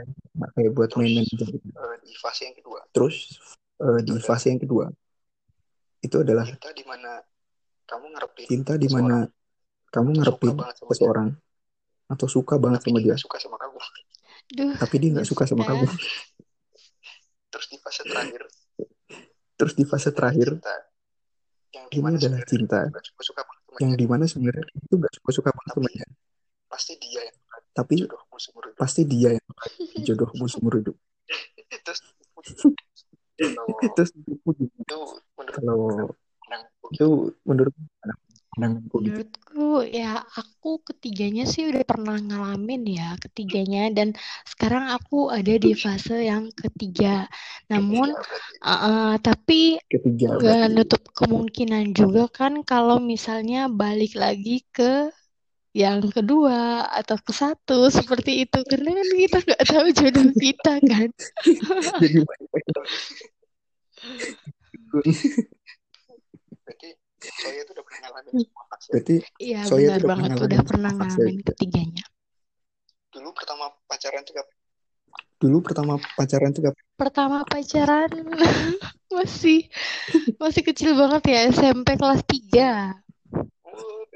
kayak 0.53 0.71
buat 0.71 0.89
terus 0.89 1.01
main-main 1.01 1.25
aja 1.27 1.45
gitu. 1.45 1.67
eh, 1.67 1.97
di 1.99 2.13
fase 2.15 2.41
yang 2.45 2.55
kedua 2.55 2.79
Terus 2.91 3.15
itu 3.25 3.85
di 3.99 4.11
adalah 4.13 4.21
fase 4.23 4.45
yang 4.47 4.61
kedua 4.61 4.85
itu 5.99 6.15
adalah 6.17 6.45
cinta 6.45 6.69
di 6.71 6.83
mana 6.83 7.11
kamu 7.91 8.05
ngarepin 8.15 8.45
cinta 8.47 8.73
di 8.79 8.87
seseorang. 8.87 9.27
mana 9.27 9.91
kamu 9.91 10.09
banget 10.55 10.75
sama 10.79 10.87
dia. 10.87 10.95
seseorang? 10.95 11.29
Atau 12.07 12.27
suka 12.31 12.55
banget 12.55 12.79
tapi 12.79 12.89
sama 12.91 12.99
dia 13.03 13.15
dia, 13.15 13.15
suka 13.19 13.37
sama 13.39 13.57
kamu. 13.59 13.77
Duh, 14.51 14.73
tapi 14.79 14.95
dia 14.99 15.09
nggak 15.19 15.27
suka 15.27 15.43
sama 15.43 15.63
kamu. 15.67 15.85
terus 17.51 17.67
di 17.67 17.77
fase 17.83 18.03
terakhir. 18.07 18.41
Terus 19.59 19.73
di 19.75 19.83
fase 19.83 20.09
terakhir 20.15 20.55
cinta. 20.55 20.75
Yang 21.71 21.85
ini 21.87 21.91
di 21.91 21.99
mana 21.99 22.15
adalah 22.15 22.41
cinta. 22.47 22.79
suka 23.03 23.21
suka 23.27 23.41
yang 23.79 23.95
di 23.95 24.07
mana 24.07 24.23
sebenarnya 24.27 24.67
itu 24.75 24.95
nggak 24.99 25.13
suka 25.15 25.29
suka 25.31 25.49
banget 25.55 25.71
sama 25.79 25.89
dia, 25.95 26.07
pasti 26.67 26.93
dia 26.99 27.21
yang 27.23 27.37
tapi 27.71 28.03
jodohmu 28.03 28.35
seumur 28.35 28.63
hidup. 28.67 28.75
pasti 28.75 29.01
dia 29.07 29.29
yang 29.39 29.47
jodohmu 30.03 30.45
seumur 30.51 30.73
hidup. 30.79 30.95
terus 31.87 31.99
Terus 33.95 34.11
itu 34.13 34.33
itu 34.61 34.97
menurut 35.33 35.53
kalau 35.55 35.81
itu 36.91 37.31
menurut 37.47 37.73
pandanganku 38.51 38.95
gitu. 38.99 39.23
Menurutku 39.23 39.69
ya 39.87 40.19
aku 40.35 40.83
ketiganya 40.83 41.47
sih 41.47 41.71
udah 41.71 41.83
pernah 41.87 42.19
ngalamin 42.19 42.83
ya 42.83 43.15
ketiganya 43.15 43.87
dan 43.95 44.11
sekarang 44.43 44.91
aku 44.91 45.31
ada 45.31 45.55
di 45.55 45.71
fase 45.71 46.27
yang 46.27 46.51
ketiga. 46.51 47.31
Namun 47.71 48.11
uh, 48.63 49.15
tapi 49.23 49.79
Ketiga 49.87 50.35
berarti 50.35 50.73
nutup 50.75 51.03
kemungkinan 51.15 51.95
juga 51.95 52.27
kan 52.27 52.59
kalau 52.67 52.99
misalnya 52.99 53.71
balik 53.71 54.19
lagi 54.19 54.67
ke 54.75 55.07
yang 55.71 56.03
kedua 56.03 56.83
atau 56.91 57.15
ke 57.15 57.31
satu 57.31 57.87
seperti 57.87 58.43
itu 58.43 58.59
karena 58.67 58.91
kan 58.91 59.07
kita 59.07 59.37
nggak 59.39 59.63
tahu 59.63 59.87
jodoh 59.95 60.27
kita 60.35 60.73
kan. 60.83 61.09
jadi. 62.03 62.19
berarti 66.71 66.89
saya 67.21 67.59
itu 67.61 67.71
udah 67.75 67.85
pernah 67.85 67.99
ngalamin 68.09 68.33
semua 68.47 68.63
fase 68.71 68.87
Berarti 68.95 69.15
Iya 69.37 69.59
Soya 69.67 69.87
benar 69.91 70.01
banget 70.07 70.29
pernah 70.31 70.45
udah 70.47 70.61
pernah 70.65 70.91
ngalamin 70.95 71.37
ketiganya. 71.43 72.05
dulu 73.11 73.29
pertama 73.35 73.65
pacaran 73.91 74.23
tuh 74.23 74.33
kapan? 74.39 74.55
Dulu 75.41 75.57
pertama 75.59 75.93
pacaran 76.15 76.49
tuh 76.55 76.61
kapan? 76.71 76.83
Pertama 76.95 77.37
pacaran 77.43 78.09
masih 79.15 79.67
masih 80.39 80.63
kecil 80.63 80.95
banget 80.95 81.21
ya 81.27 81.39
SMP 81.51 81.99
kelas 81.99 82.23
3. 82.23 82.95
Oh, 83.67 84.07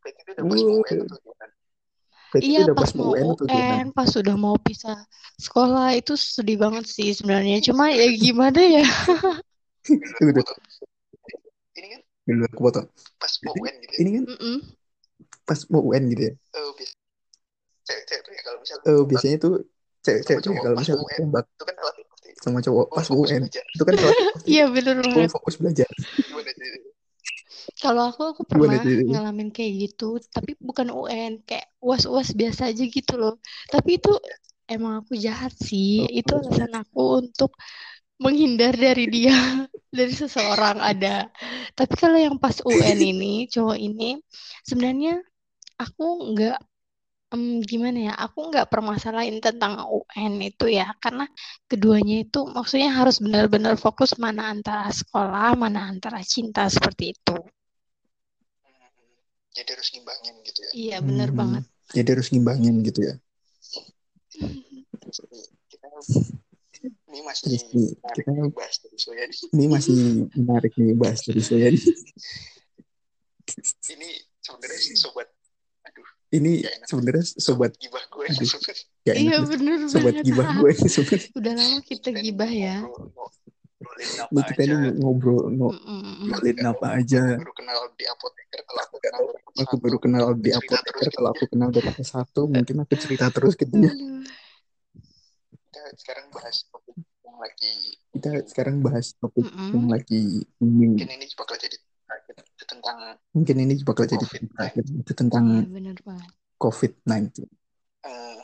berarti 0.00 0.20
itu 0.24 0.30
udah 0.32 0.44
pas 0.48 0.56
mau 0.56 0.72
Uh, 0.72 0.80
UN 0.80 0.96
atau 0.96 1.18
gimana? 1.20 1.46
berarti 2.30 2.48
itu 2.48 2.56
Iya 2.56 2.60
udah 2.64 2.76
pas 2.78 2.90
pas 2.90 2.90
mau 2.96 3.12
UN? 3.12 3.28
UN, 3.44 3.84
pas 3.92 4.08
sudah 4.08 4.36
mau 4.38 4.56
pisah 4.56 4.98
sekolah 5.36 5.92
itu 5.98 6.14
sedih 6.16 6.56
banget 6.56 6.84
sih 6.88 7.10
sebenarnya. 7.12 7.60
Cuma 7.60 7.92
ya 7.92 8.06
gimana 8.16 8.60
ya? 8.60 8.84
Udah, 10.22 10.44
dulu 12.36 12.44
aku 12.50 12.62
foto. 12.66 12.80
pas 13.20 13.32
mau 13.44 13.54
UN 13.62 13.74
gitu 13.82 13.92
ya 13.94 14.00
ini 14.02 14.10
kan 14.16 14.24
Mm-mm. 14.30 14.56
pas 15.48 15.60
mau 15.72 15.82
UN 15.90 16.02
gitu 16.12 16.22
ya. 16.28 16.32
eh 16.56 16.70
biasa 16.78 18.14
tuh 18.24 18.32
ya 18.36 18.40
kalau 18.46 18.58
Eh 18.60 18.92
tembak 18.94 19.08
biasanya 19.10 19.36
tuh 19.44 19.52
cewek-cewek 20.04 20.40
ya 20.40 20.44
cowok 20.46 20.62
kalau 20.64 20.76
pas 20.76 20.82
misal 20.82 20.96
mau 20.96 21.06
UN 21.06 21.20
tembak 21.20 21.44
itu 21.52 21.64
kan 21.68 21.74
relatif 21.80 22.04
pasti 22.12 22.28
sama 22.44 22.58
cowok 22.64 22.86
oh 22.88 22.96
pas 22.96 23.08
UN 23.12 23.42
belajar 23.44 23.64
itu 23.74 23.82
kan 23.88 23.94
Iya 24.52 24.64
cowok 25.14 25.28
banget. 25.28 25.30
fokus 25.34 25.54
belajar. 25.60 25.90
Kalau 27.80 28.02
aku 28.12 28.22
aku 28.32 28.42
pernah 28.44 28.80
ngalamin 28.84 29.48
kayak 29.56 29.72
gitu, 29.88 30.20
tapi 30.34 30.50
bukan 30.60 30.88
UN, 30.92 31.40
kayak 31.48 31.66
uas-uas 31.80 32.28
biasa 32.36 32.62
aja 32.70 32.84
gitu 32.84 33.14
loh. 33.16 33.34
Tapi 33.72 33.90
itu 33.98 34.10
emang 34.68 35.00
aku 35.04 35.12
jahat 35.16 35.52
sih. 35.56 36.04
Oh, 36.04 36.08
Itu 36.20 36.30
alasan 36.40 36.72
aku 36.76 37.00
untuk 37.24 37.50
menghindar 38.22 38.74
dari 38.76 39.04
dia, 39.10 39.34
dari 39.98 40.12
seseorang 40.14 40.78
ada. 40.80 41.28
Tapi 41.78 41.94
kalau 41.98 42.18
yang 42.20 42.36
pas 42.44 42.56
UN 42.62 42.98
ini, 43.12 43.34
cowok 43.50 43.78
ini, 43.88 44.10
sebenarnya 44.68 45.18
aku 45.84 46.04
nggak 46.34 46.58
em, 47.34 47.44
gimana 47.70 47.98
ya? 48.12 48.14
Aku 48.26 48.38
nggak 48.50 48.68
permasalahin 48.72 49.38
tentang 49.46 49.72
UN 49.90 50.34
itu 50.50 50.66
ya, 50.70 50.86
karena 51.04 51.24
keduanya 51.70 52.16
itu 52.26 52.40
maksudnya 52.56 52.90
harus 52.98 53.16
benar-benar 53.24 53.74
fokus 53.80 54.10
mana 54.24 54.42
antara 54.54 54.88
sekolah, 54.92 55.48
mana 55.58 55.80
antara 55.92 56.20
cinta 56.24 56.66
seperti 56.70 57.04
itu. 57.16 57.36
Hmm, 58.64 58.90
jadi 59.56 59.68
harus 59.74 59.88
ngimbangin 59.92 60.34
gitu 60.46 60.60
ya 60.66 60.70
Iya, 60.82 60.96
benar 61.02 61.28
Hmm, 61.30 61.38
banget. 61.40 61.64
jadi 61.96 62.08
harus 62.14 62.28
ngimbangin 62.30 62.74
gitu 62.86 63.00
ya. 63.08 63.14
kita 65.70 65.86
ini 66.80 67.20
masih 67.20 67.44
nih 67.46 67.60
menarik 67.92 68.24
kita 68.24 68.30
nih 68.32 68.52
bahas 68.52 68.76
terus 68.78 69.02
ya 69.04 69.24
ini 69.52 69.64
masih 69.66 69.94
menarik 70.34 70.72
nih 70.74 70.94
bahas 70.94 71.20
dari 71.22 71.42
Soyan. 71.42 71.74
ini 73.90 74.08
sebenarnya 74.40 74.80
sih 74.80 74.96
sobat 74.96 75.28
aduh 75.82 76.08
Ini 76.30 76.52
enak 76.62 76.86
sebenarnya 76.86 77.24
sobat 77.26 77.42
sobat 77.42 77.72
gibah 77.76 78.04
gue 78.06 78.24
aduh 78.26 78.48
sobat 78.54 78.76
enak 79.02 79.16
Iya, 79.18 79.36
benar 79.42 79.76
Sobat 79.84 80.14
banget. 80.14 80.24
gibah 80.24 80.46
gue 80.54 80.70
sebenarnya. 80.78 81.28
Udah 81.34 81.52
lama 81.52 81.78
kita 81.82 82.08
gibah 82.14 82.50
ya. 82.50 82.76
ngobrol 82.80 83.10
ngobrolin 83.80 84.10
apa 84.14 84.30
Nih 84.30 84.44
kita 84.44 84.62
aja 84.62 84.74
nih 84.76 84.92
ngobrol 84.94 85.40
ngobrolin 85.50 86.58
apa 86.62 86.86
aja. 86.94 87.22
aku 87.26 87.36
baru 87.40 87.52
kenal 87.56 87.80
di 87.90 88.04
apoteker 88.06 88.60
kalau 88.62 88.82
aku 88.86 88.96
kenal 89.00 89.20
Aku 89.50 89.64
satu 89.66 89.76
baru 89.82 89.96
kenal 89.98 90.24
mungkin 90.30 90.30
aku 90.30 90.40
di 90.40 90.50
cerita 90.54 90.78
terus 90.80 90.86
apoteker. 90.86 91.04
gitu 91.04 91.16
Kalau 91.18 91.28
ya 91.28 91.34
aku 91.34 91.44
kenal 91.50 91.68
dokter 91.74 92.04
satu, 92.06 92.40
mungkin 92.46 92.76
aku 92.80 92.94
cerita 92.96 93.26
terus 93.28 93.54
ke 93.58 93.64
dia. 93.66 93.90
Sekarang 95.96 96.26
bahas 96.30 96.56
topik 96.68 96.96
yang 97.24 97.36
lagi 97.38 97.72
Kita 98.10 98.30
sekarang 98.46 98.76
bahas 98.82 99.06
topik 99.16 99.46
yang 99.46 99.86
Mm-mm. 99.86 99.90
lagi 99.90 100.22
booming. 100.58 100.92
mungkin 100.98 101.10
ini 101.16 101.26
bakal 101.34 101.56
jadi 101.56 101.76
itu 102.10 102.64
tentang 102.66 102.98
Mungkin 103.30 103.56
ini 103.62 103.74
bakal 103.86 104.04
jadi 104.04 104.24
terakhir. 104.26 104.84
Itu 104.84 105.12
tentang 105.14 105.44
benar 105.70 105.96
banget. 106.02 106.30
COVID-19. 106.58 107.46
eh, 108.02 108.38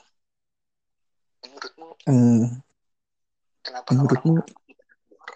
menurutmu 1.43 1.87
Eh, 2.07 2.47
kenapa 3.61 3.89
menurutmu 3.93 4.35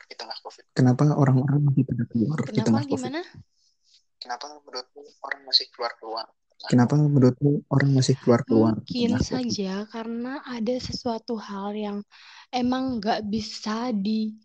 di 0.07 0.14
tengah 0.14 0.38
covid 0.43 0.64
kenapa 0.73 1.05
orang-orang 1.14 1.61
masih 1.67 1.83
pada 1.87 2.05
keluar 2.07 2.38
di 2.40 2.47
Kenapa 2.50 2.67
tengah 2.71 2.85
COVID? 2.87 2.95
gimana? 3.11 3.21
kenapa 4.21 4.45
menurutmu 4.52 5.02
orang 5.25 5.40
masih 5.45 5.67
keluar 5.73 5.93
keluar 5.99 6.26
Kenapa 6.69 6.93
menurutmu 6.93 7.64
orang 7.73 7.97
masih 7.97 8.21
keluar 8.21 8.45
keluar 8.45 8.76
di 8.85 9.09
Mungkin 9.09 9.17
COVID? 9.17 9.25
saja 9.25 9.73
karena 9.88 10.45
ada 10.45 10.76
sesuatu 10.76 11.40
hal 11.40 11.73
yang 11.73 11.99
emang 12.52 13.00
nggak 13.00 13.25
bisa 13.33 13.97
di 13.97 14.37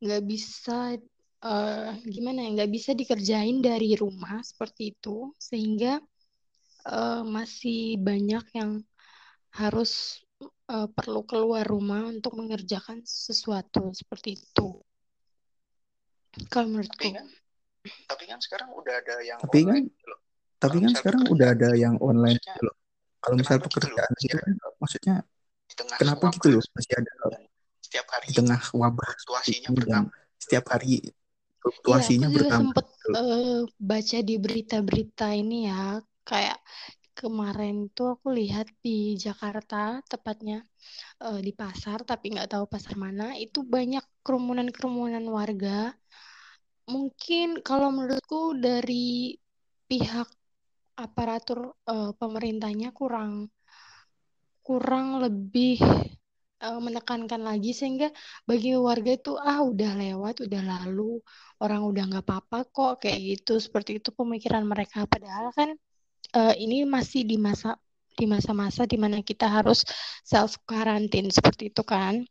nggak 0.00 0.24
bisa 0.24 0.96
eh, 1.44 1.90
gimana 2.08 2.40
ya 2.40 2.48
nggak 2.56 2.72
bisa 2.72 2.96
dikerjain 2.96 3.60
dari 3.60 3.92
rumah 4.00 4.40
seperti 4.40 4.96
itu 4.96 5.36
sehingga 5.36 6.00
eh, 6.88 7.22
masih 7.28 8.00
banyak 8.00 8.44
yang 8.56 8.80
harus 9.52 10.24
eh, 10.72 10.88
perlu 10.88 11.20
keluar 11.28 11.68
rumah 11.68 12.08
untuk 12.08 12.32
mengerjakan 12.32 13.04
sesuatu 13.04 13.92
seperti 13.92 14.40
itu. 14.40 14.80
Kalau 16.48 16.68
tapi 16.68 16.72
menurutku, 16.72 17.08
kan 17.12 17.28
tapi 18.08 18.24
kan 18.24 18.38
sekarang 18.40 18.72
udah 18.72 18.94
ada 19.04 19.16
yang 19.20 19.38
Tapi 19.40 19.58
kan, 19.64 19.78
online 19.78 19.92
gitu 19.92 20.06
loh 20.08 20.20
tapi 20.56 20.76
kan 20.84 20.92
sekarang 20.96 21.22
udah 21.28 21.48
ada 21.54 21.68
gitu 21.72 21.82
yang 21.84 21.94
online 22.00 22.38
maksudnya 22.38 22.56
gitu 22.56 22.60
loh. 22.66 22.76
Kalau 23.22 23.34
misal 23.40 23.56
kenapa 23.58 23.66
gitu 23.66 23.74
pekerjaan 23.80 24.12
gitu 24.22 24.36
kan, 24.38 24.52
maksudnya 24.80 25.14
di 25.66 25.74
tengah 25.74 25.96
kenapa 25.98 26.24
gitu 26.34 26.46
loh 26.54 26.62
masih 26.76 26.92
ada 26.94 27.12
setiap 27.82 28.06
hari 28.10 28.26
di 28.30 28.34
tengah 28.34 28.60
wabah 28.74 29.10
dan 29.62 29.72
bertambah 29.74 30.14
setiap 30.38 30.64
hari 30.70 31.02
iya 31.86 32.06
aku 32.06 32.22
fluktuasinya 32.22 32.28
juga 32.30 32.46
bertambah 32.46 32.74
sempet 32.74 32.86
gitu 32.86 33.10
eh, 33.18 33.60
baca 33.90 34.18
di 34.28 34.34
berita-berita 34.38 35.26
ini 35.34 35.56
ya, 35.70 35.98
kayak 36.22 36.58
kemarin 37.18 37.88
tuh 37.96 38.06
aku 38.14 38.28
lihat 38.38 38.66
di 38.84 39.18
Jakarta, 39.18 39.98
tepatnya 40.10 40.62
eh, 41.24 41.40
di 41.46 41.52
pasar, 41.60 41.98
tapi 42.10 42.24
nggak 42.34 42.50
tahu 42.54 42.64
pasar 42.70 42.94
mana, 43.04 43.34
itu 43.44 43.58
banyak 43.66 44.04
kerumunan-kerumunan 44.24 45.24
warga. 45.38 45.94
Mungkin 46.86 47.66
kalau 47.66 47.90
menurutku 47.90 48.54
dari 48.62 49.34
pihak 49.90 50.28
aparatur 50.96 51.76
eh, 51.86 52.12
pemerintahnya 52.16 52.90
kurang 52.96 53.52
kurang 54.66 55.22
lebih 55.22 55.78
uh, 56.58 56.80
menekankan 56.82 57.38
lagi 57.38 57.70
sehingga 57.70 58.10
bagi 58.42 58.74
warga 58.74 59.14
itu 59.14 59.38
ah 59.38 59.62
udah 59.62 59.94
lewat 59.94 60.42
udah 60.42 60.62
lalu 60.66 61.22
orang 61.62 61.86
udah 61.86 62.02
nggak 62.10 62.24
apa-apa 62.26 62.58
kok 62.66 63.06
kayak 63.06 63.20
gitu. 63.22 63.62
Seperti 63.62 64.02
itu 64.02 64.10
pemikiran 64.10 64.66
mereka. 64.66 65.06
Padahal 65.06 65.54
kan 65.54 65.70
uh, 66.34 66.54
ini 66.58 66.82
masih 66.82 67.22
di 67.22 67.38
masa 67.38 67.78
di 68.16 68.24
masa-masa 68.24 68.88
di 68.88 68.96
mana 68.96 69.20
kita 69.20 69.46
harus 69.46 69.84
self 70.24 70.58
karantin 70.64 71.28
seperti 71.28 71.70
itu 71.70 71.86
kan? 71.86 72.24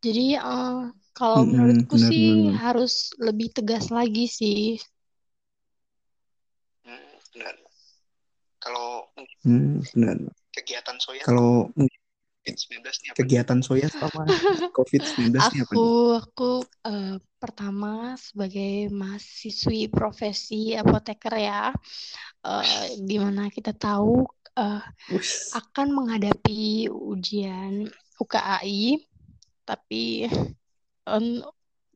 Jadi 0.00 0.36
uh, 0.38 0.94
kalau 1.12 1.44
menurutku 1.44 1.96
benar, 1.96 2.08
sih 2.08 2.28
harus 2.54 3.12
lebih 3.18 3.52
tegas 3.52 3.90
lagi 3.92 4.30
sih 4.30 4.78
benar. 7.34 7.54
Kalau 8.60 9.08
Hmm, 9.40 9.80
benar. 9.96 10.16
kegiatan 10.52 10.96
soya 11.00 11.24
Kalau 11.24 11.72
COVID-19 12.40 12.80
ini 12.80 13.08
apa? 13.12 13.16
kegiatan 13.20 13.58
Soya 13.60 13.86
selama 13.92 14.24
COVID-19 14.72 15.28
ini 15.28 15.36
apa 15.36 15.52
nih? 15.52 15.64
Aku 15.68 15.84
aku 16.16 16.50
eh, 16.88 17.16
pertama 17.36 18.16
sebagai 18.16 18.88
mahasiswi 18.88 19.92
profesi 19.92 20.72
apoteker 20.72 21.34
ya, 21.36 21.68
eh, 22.44 22.86
di 23.00 23.16
mana 23.20 23.52
kita 23.52 23.76
tahu 23.76 24.24
eh, 24.56 24.82
Wus. 25.12 25.52
akan 25.52 25.88
menghadapi 25.92 26.88
ujian 26.88 27.88
UKAI, 28.16 29.04
tapi 29.68 30.24
em, 31.08 31.24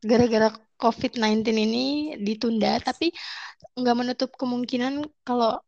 gara-gara 0.04 0.52
COVID-19 0.76 1.40
ini 1.56 1.86
ditunda, 2.20 2.76
tapi 2.84 3.08
nggak 3.78 3.97
menutup 4.00 4.31
kemungkinan 4.40 5.02
kalau 5.26 5.59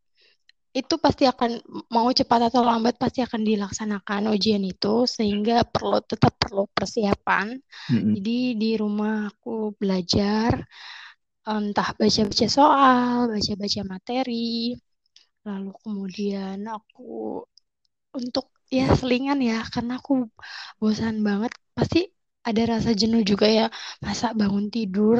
itu 0.76 0.94
pasti 1.00 1.24
akan 1.24 1.50
mau 1.88 2.08
cepat 2.12 2.40
atau 2.52 2.60
lambat 2.60 2.94
pasti 3.00 3.24
akan 3.24 3.42
dilaksanakan 3.48 4.28
ujian 4.34 4.60
itu 4.60 5.08
sehingga 5.08 5.64
perlu 5.64 5.98
tetap 6.04 6.36
perlu 6.36 6.68
persiapan. 6.76 7.56
Mm-mm. 7.90 8.14
Jadi 8.14 8.60
di 8.60 8.70
rumah 8.76 9.32
aku 9.32 9.72
belajar 9.80 10.52
entah 11.48 11.88
baca-baca 11.98 12.46
soal, 12.58 13.16
baca-baca 13.32 13.80
materi, 13.92 14.76
lalu 15.46 15.70
kemudian 15.82 16.58
aku 16.76 17.40
untuk 18.18 18.46
ya 18.78 18.90
selingan 18.98 19.38
ya 19.50 19.62
karena 19.74 19.92
aku 20.00 20.12
bosan 20.80 21.16
banget 21.28 21.52
pasti 21.76 21.98
ada 22.48 22.62
rasa 22.72 22.90
jenuh 23.00 23.22
juga 23.30 23.46
ya 23.58 23.66
masa 24.04 24.26
bangun 24.40 24.66
tidur 24.74 25.18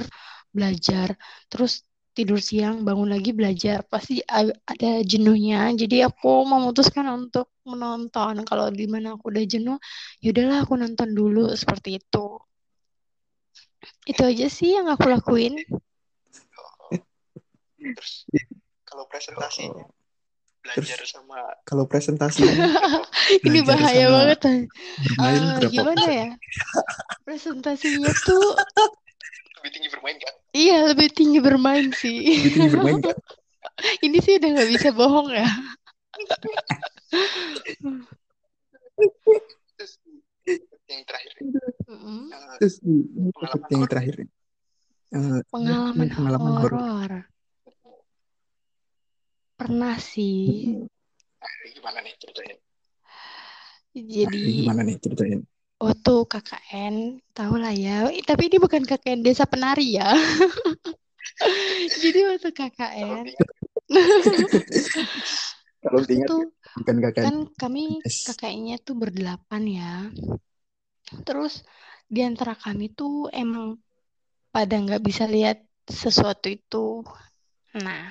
belajar 0.56 1.08
terus 1.50 1.72
tidur 2.16 2.40
siang 2.40 2.80
bangun 2.80 3.12
lagi 3.12 3.36
belajar. 3.36 3.84
Pasti 3.84 4.24
ada 4.24 5.04
jenuhnya. 5.04 5.68
Jadi 5.76 6.00
aku 6.00 6.48
memutuskan 6.48 7.04
untuk 7.12 7.52
menonton. 7.68 8.40
Kalau 8.48 8.72
di 8.72 8.88
mana 8.88 9.20
aku 9.20 9.28
udah 9.28 9.44
jenuh 9.44 9.76
yaudahlah 10.24 10.64
aku 10.64 10.80
nonton 10.80 11.12
dulu. 11.12 11.52
Seperti 11.52 12.00
itu. 12.00 12.40
Itu 14.08 14.22
aja 14.24 14.48
sih 14.48 14.80
yang 14.80 14.88
aku 14.88 15.12
lakuin. 15.12 15.60
Kalau 18.88 19.04
presentasi. 19.12 19.68
Oh. 19.68 19.92
belajar 20.66 20.98
sama 21.06 21.38
Kalau 21.62 21.86
presentasi 21.86 22.42
ini? 22.42 23.62
Bahaya 23.70 24.10
banget 24.10 24.38
bermain 24.42 25.42
berapa 25.62 25.70
gimana 25.70 26.02
persen? 26.02 26.18
ya? 26.18 26.28
Presentasinya 27.22 28.10
tuh 28.26 28.50
lebih 29.60 29.70
tinggi 29.72 29.88
bermain 29.90 30.16
kan? 30.18 30.34
iya 30.52 30.76
lebih 30.86 31.08
tinggi 31.12 31.38
bermain 31.40 31.86
sih 31.92 32.18
Lebih 32.40 32.52
tinggi 32.54 32.70
bermain 32.72 33.00
kan? 33.02 33.16
ini 34.06 34.18
sih 34.22 34.38
udah 34.38 34.48
nggak 34.56 34.70
bisa 34.72 34.88
bohong 34.92 35.28
ya 35.32 35.46
Terus 39.76 39.92
yang 40.86 41.02
terakhir 41.04 41.32
Mm-mm. 41.86 42.30
eh, 42.30 42.56
Terus 42.62 42.74
pengalaman 42.80 43.68
yang 43.68 43.82
horor. 43.82 43.90
terakhir. 43.90 44.14
Eh, 45.06 45.38
pengalaman 45.50 46.06
pengalaman 46.10 46.52
horor. 46.62 46.72
horor 46.80 47.22
pernah 49.56 49.96
sih 49.96 50.76
Nah, 51.36 51.52
gimana 51.70 51.98
nih 52.02 52.14
ceritanya? 52.18 52.56
Nah, 53.94 54.04
jadi 54.10 54.40
gimana 54.60 54.80
nih 54.82 54.96
ceritanya? 54.98 55.38
Waktu 55.76 56.14
KKN 56.24 56.94
tahu 57.36 57.54
lah 57.60 57.72
ya. 57.72 58.08
Tapi 58.24 58.48
ini 58.48 58.56
bukan 58.56 58.82
KKN 58.84 59.20
desa 59.20 59.44
penari 59.44 60.00
ya. 60.00 60.08
Jadi 62.02 62.20
waktu 62.24 62.50
KKN 62.54 63.24
Kalau 65.84 66.00
diingat. 66.08 66.28
Tuh 66.28 66.44
bukan 66.80 66.96
kakak 67.04 67.22
kan 67.24 67.36
kami. 67.56 68.00
KKN-nya 68.02 68.76
tuh 68.82 68.96
berdelapan 68.96 69.62
ya. 69.68 69.94
Terus 71.22 71.62
di 72.06 72.22
antara 72.22 72.54
kami 72.54 72.90
tuh 72.94 73.30
emang 73.30 73.78
pada 74.50 74.74
nggak 74.80 75.02
bisa 75.04 75.28
lihat 75.28 75.60
sesuatu 75.86 76.48
itu. 76.50 77.04
Nah 77.76 78.10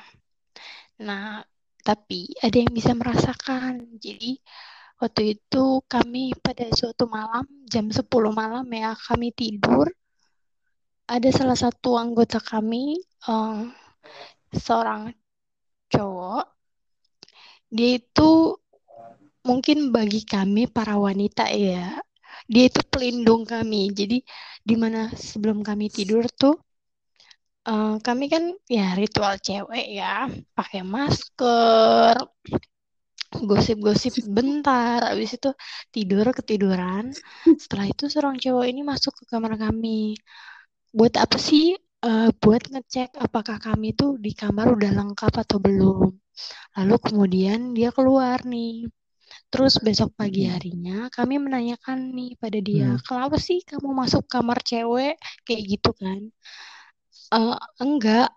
nah 0.96 1.44
tapi 1.82 2.32
ada 2.40 2.56
yang 2.56 2.72
bisa 2.72 2.94
merasakan. 2.96 4.00
Jadi 4.00 4.40
waktu 5.06 5.38
itu 5.38 5.86
kami 5.86 6.34
pada 6.42 6.66
suatu 6.74 7.06
malam 7.06 7.46
jam 7.70 7.86
10 7.94 8.10
malam 8.34 8.66
ya 8.74 8.98
kami 8.98 9.30
tidur. 9.30 9.86
Ada 11.06 11.30
salah 11.30 11.54
satu 11.54 11.94
anggota 12.02 12.42
kami 12.42 12.98
eh, 13.30 13.60
seorang 14.50 15.14
cowok. 15.94 16.46
Dia 17.70 18.02
itu 18.02 18.58
mungkin 19.46 19.94
bagi 19.94 20.26
kami 20.26 20.66
para 20.66 20.98
wanita 20.98 21.46
ya 21.54 22.02
dia 22.50 22.66
itu 22.66 22.82
pelindung 22.90 23.46
kami. 23.46 23.94
Jadi 23.94 24.18
di 24.66 24.76
mana 24.82 25.14
sebelum 25.14 25.62
kami 25.62 25.94
tidur 25.94 26.26
tuh 26.34 26.58
eh, 27.70 27.96
kami 28.02 28.26
kan 28.34 28.44
ya 28.66 28.98
ritual 28.98 29.38
cewek 29.38 29.86
ya 30.02 30.26
pakai 30.58 30.82
masker 30.82 32.18
gosip-gosip 33.50 34.14
bentar 34.38 35.00
habis 35.12 35.32
itu 35.38 35.50
tidur 35.96 36.26
ketiduran. 36.38 37.12
Setelah 37.62 37.86
itu 37.94 38.04
seorang 38.12 38.36
cowok 38.44 38.66
ini 38.72 38.82
masuk 38.92 39.14
ke 39.20 39.24
kamar 39.32 39.54
kami. 39.60 40.16
Buat 40.98 41.14
apa 41.24 41.38
sih? 41.48 41.76
Eh, 42.06 42.30
buat 42.42 42.64
ngecek 42.72 43.10
apakah 43.26 43.58
kami 43.58 43.88
tuh 43.98 44.12
di 44.26 44.32
kamar 44.42 44.68
udah 44.78 44.92
lengkap 45.00 45.34
atau 45.44 45.58
belum. 45.58 46.10
Lalu 46.78 46.96
kemudian 47.08 47.60
dia 47.78 47.90
keluar 47.98 48.40
nih. 48.46 48.88
Terus 49.52 49.74
besok 49.86 50.10
pagi 50.20 50.44
harinya 50.54 51.10
kami 51.18 51.36
menanyakan 51.46 52.00
nih 52.18 52.32
pada 52.42 52.60
dia 52.70 52.90
Hmm. 52.98 53.04
kenapa 53.08 53.38
sih 53.48 53.60
kamu 53.70 53.90
masuk 54.02 54.24
kamar 54.34 54.60
cewek? 54.70 55.16
Kayak 55.48 55.64
gitu 55.72 55.92
kan. 56.02 56.20
"Eh, 57.38 57.56
enggak. 57.84 58.28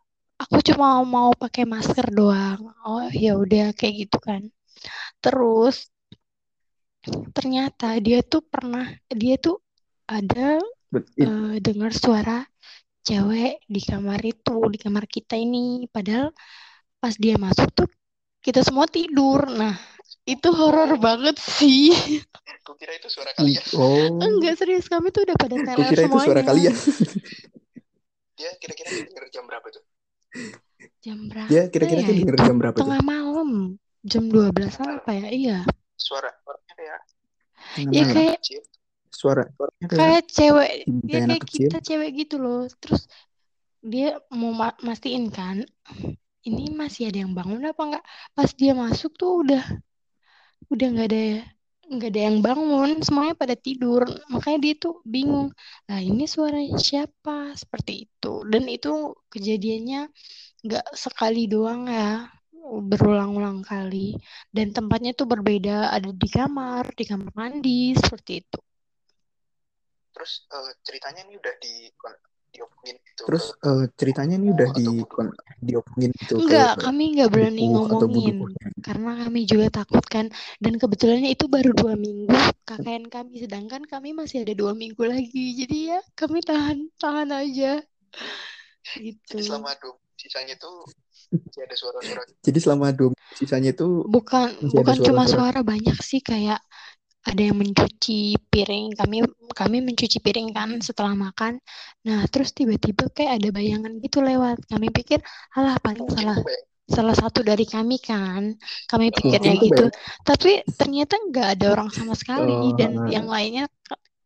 Aku 0.43 0.59
cuma 0.69 0.87
mau 1.15 1.31
pakai 1.43 1.65
masker 1.73 2.07
doang. 2.19 2.61
Oh 2.87 3.07
ya 3.25 3.33
udah 3.43 3.65
kayak 3.79 3.95
gitu 4.07 4.19
kan 4.29 4.43
terus 5.23 5.91
ternyata 7.33 7.97
dia 8.03 8.21
tuh 8.27 8.43
pernah 8.45 8.85
dia 9.09 9.39
tuh 9.39 9.63
ada 10.09 10.59
eh, 10.95 11.57
dengar 11.63 11.93
suara 11.95 12.45
cewek 13.05 13.65
di 13.65 13.81
kamar 13.81 14.21
itu 14.25 14.57
di 14.69 14.79
kamar 14.81 15.05
kita 15.09 15.39
ini 15.39 15.89
padahal 15.89 16.35
pas 16.99 17.15
dia 17.17 17.39
masuk 17.41 17.69
tuh 17.73 17.89
kita 18.43 18.61
semua 18.67 18.85
tidur 18.91 19.47
nah 19.49 19.79
itu 20.29 20.49
horor 20.53 21.01
banget 21.01 21.37
sih 21.41 21.95
kira 22.79 22.95
itu 22.95 23.09
suara 23.11 23.35
kalian. 23.35 23.65
oh, 23.75 24.23
enggak 24.23 24.55
serius 24.61 24.87
kami 24.87 25.09
tuh 25.11 25.27
udah 25.27 25.37
pada 25.41 25.57
teler 25.57 25.89
kira 25.89 26.03
itu 26.07 26.19
suara 26.21 26.43
kalian. 26.45 26.75
Dia 28.39 28.55
kira-kira 28.63 28.89
denger 29.03 29.25
jam 29.35 29.45
berapa 29.51 29.67
tuh? 29.67 29.83
jam 31.03 31.19
berapa 31.27 31.49
Dia 31.51 31.63
kira-kira 31.67 32.01
ya 32.05 32.07
tuh 32.07 32.15
denger 32.23 32.37
jam 32.39 32.57
berapa 32.61 32.77
tuh? 32.79 32.83
tengah 32.87 33.03
malam 33.03 33.51
jam 34.05 34.31
12-an 34.31 35.03
apa 35.03 35.11
ya? 35.15 35.27
Iya. 35.31 35.59
Suara 35.99 36.31
Tengah 37.75 37.93
ya 37.95 38.05
kayak. 38.11 38.39
Suara 39.09 39.43
suaranya 39.55 39.87
kayak 39.89 39.99
kayak 39.99 40.23
cewek. 40.31 40.71
Ya 41.09 41.19
kayak 41.25 41.43
kecil. 41.47 41.69
kita 41.69 41.79
cewek 41.83 42.11
gitu 42.27 42.37
loh. 42.41 42.63
Terus 42.81 43.03
dia 43.79 44.19
mau 44.35 44.51
ma- 44.51 44.81
mastiin 44.83 45.31
kan 45.31 45.63
ini 46.43 46.73
masih 46.73 47.13
ada 47.13 47.19
yang 47.23 47.33
bangun 47.37 47.63
apa 47.67 47.83
enggak? 47.83 48.05
Pas 48.35 48.51
dia 48.55 48.73
masuk 48.75 49.15
tuh 49.15 49.45
udah 49.45 49.65
udah 50.69 50.87
nggak 50.93 51.09
ada 51.09 51.23
nggak 51.89 52.11
ada 52.13 52.21
yang 52.29 52.39
bangun. 52.45 52.91
Semuanya 53.05 53.35
pada 53.37 53.57
tidur. 53.57 54.05
Makanya 54.33 54.59
dia 54.65 54.75
tuh 54.77 55.01
bingung 55.05 55.53
nah 55.89 56.01
ini 56.01 56.25
suaranya 56.25 56.77
siapa? 56.79 57.53
Seperti 57.57 58.09
itu. 58.09 58.45
Dan 58.49 58.65
itu 58.69 59.15
kejadiannya 59.33 60.09
nggak 60.67 60.87
sekali 60.99 61.47
doang 61.47 61.87
ya 61.87 62.27
berulang-ulang 62.69 63.65
kali. 63.65 64.15
Dan 64.53 64.77
tempatnya 64.77 65.17
tuh 65.17 65.27
berbeda 65.29 65.93
ada 65.93 66.11
di 66.13 66.29
kamar 66.29 66.93
di 66.93 67.05
kamar 67.09 67.31
mandi 67.35 67.97
seperti 67.97 68.33
itu. 68.45 68.59
Terus 70.13 70.33
eh, 70.51 70.73
ceritanya 70.83 71.23
ini 71.27 71.35
udah 71.39 71.55
di 71.63 71.75
diomongin 72.49 72.97
gitu 73.05 73.23
Terus 73.29 73.47
ke 73.61 73.69
eh, 73.69 73.87
ceritanya 73.95 74.35
ini 74.41 74.49
udah 74.51 74.69
di 74.73 74.85
budu 75.05 75.31
diomongin 75.61 76.11
gitu 76.17 76.35
ke 76.41 76.43
Enggak, 76.43 76.73
kami 76.81 77.05
nggak 77.15 77.31
berani 77.31 77.65
buku 77.69 77.87
ngomongin 77.93 78.37
karena 78.79 79.11
kami 79.21 79.41
juga 79.45 79.67
takut 79.69 80.05
kan. 80.09 80.27
Dan 80.59 80.81
kebetulannya 80.81 81.31
itu 81.35 81.45
baru 81.47 81.71
dua 81.77 81.95
minggu 81.95 82.35
KKN 82.65 83.05
kami. 83.13 83.35
Sedangkan 83.45 83.83
kami 83.85 84.17
masih 84.17 84.43
ada 84.43 84.55
dua 84.57 84.73
minggu 84.73 85.03
lagi 85.05 85.45
jadi 85.61 85.79
ya 85.97 86.01
kami 86.17 86.41
tahan 86.41 86.89
tahan 86.97 87.29
aja. 87.31 87.85
Gitu. 88.97 89.35
Jadi 89.37 89.45
selama 89.45 89.77
dua 89.79 89.95
sisanya 90.19 90.59
tuh 90.59 90.83
masih 91.33 91.63
ada 91.67 91.77
suara-suara. 91.77 92.23
Jadi 92.45 92.59
selama 92.61 92.87
dua 92.95 93.11
sisanya 93.37 93.71
itu 93.77 94.05
bukan 94.09 94.49
bukan 94.73 94.97
cuma 95.05 95.25
suara-suara. 95.29 95.61
suara 95.61 95.61
banyak 95.67 95.99
sih 96.01 96.21
kayak 96.25 96.61
ada 97.29 97.43
yang 97.43 97.57
mencuci 97.61 98.37
piring. 98.49 98.97
Kami 98.97 99.17
kami 99.53 99.77
mencuci 99.85 100.19
piring 100.25 100.49
kan 100.57 100.71
setelah 100.81 101.13
makan. 101.13 101.61
Nah 102.09 102.25
terus 102.33 102.57
tiba-tiba 102.57 103.11
kayak 103.13 103.43
ada 103.43 103.49
bayangan 103.53 103.93
gitu 104.01 104.25
lewat. 104.25 104.65
Kami 104.71 104.89
pikir 104.95 105.21
alah 105.57 105.77
paling 105.83 106.05
mungkin 106.07 106.25
salah 106.25 106.39
kayak 106.41 106.63
salah 106.89 107.15
satu 107.17 107.45
dari 107.45 107.69
kami 107.69 108.01
kan. 108.01 108.57
Kami 108.89 109.13
Mungkin 109.13 109.17
pikirnya 109.21 109.55
gitu. 109.61 109.85
banyak. 109.93 110.25
tapi 110.25 110.51
ternyata 110.73 111.15
nggak 111.29 111.49
ada 111.61 111.67
orang 111.77 111.91
sama 111.93 112.17
sekali. 112.17 112.53
Oh, 112.53 112.73
dan 112.73 113.09
yang 113.13 113.29
lainnya 113.29 113.69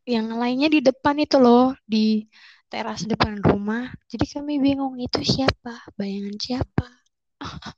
yang 0.06 0.34
lainnya 0.34 0.68
di 0.70 0.80
depan 0.82 1.14
itu 1.18 1.38
loh 1.38 1.74
di 1.86 2.26
teras 2.72 3.00
depan 3.11 3.35
rumah 3.48 3.85
jadi 4.11 4.24
kami 4.35 4.54
bingung 4.64 4.96
itu 5.06 5.20
siapa 5.35 5.72
bayangan 5.98 6.37
siapa 6.40 6.87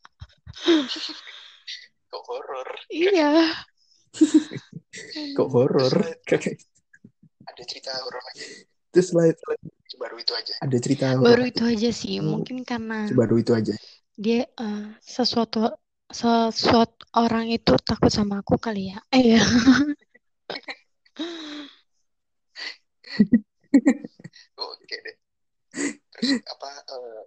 kok 2.11 2.23
horor. 2.31 2.69
iya 2.95 3.31
kok 5.37 5.49
horor. 5.55 5.95
Ada 7.45 7.63
cerita 7.69 7.91
horor 8.03 8.23
lagi. 8.25 8.45
Terus 8.95 9.07
selain, 9.11 9.35
selain 9.35 9.61
Baru 9.95 10.19
itu 10.19 10.35
aja. 10.35 10.55
ada 10.59 10.77
cerita 10.83 11.07
horor 11.15 11.23
baru 11.25 11.43
itu 11.47 11.63
aja 11.63 11.91
sih 11.95 12.19
Hmm. 12.19 12.29
mungkin 12.35 12.57
karena 12.67 13.07
Baru 13.15 13.39
itu 13.39 13.53
aja. 13.55 13.75
dia 14.19 14.43
eh, 14.47 14.85
sesuatu 15.03 15.71
sesuatu 16.11 16.99
orang 17.19 17.51
itu 17.51 17.75
takut 17.83 18.11
sama 18.11 18.43
aku 18.43 18.59
kali 18.59 18.91
ya 18.95 18.99
eh 19.15 19.39
ya 19.39 19.43
Oke 24.61 24.97
deh. 25.03 25.17
Terus 26.15 26.31
apa 26.55 26.71
eh, 26.95 27.23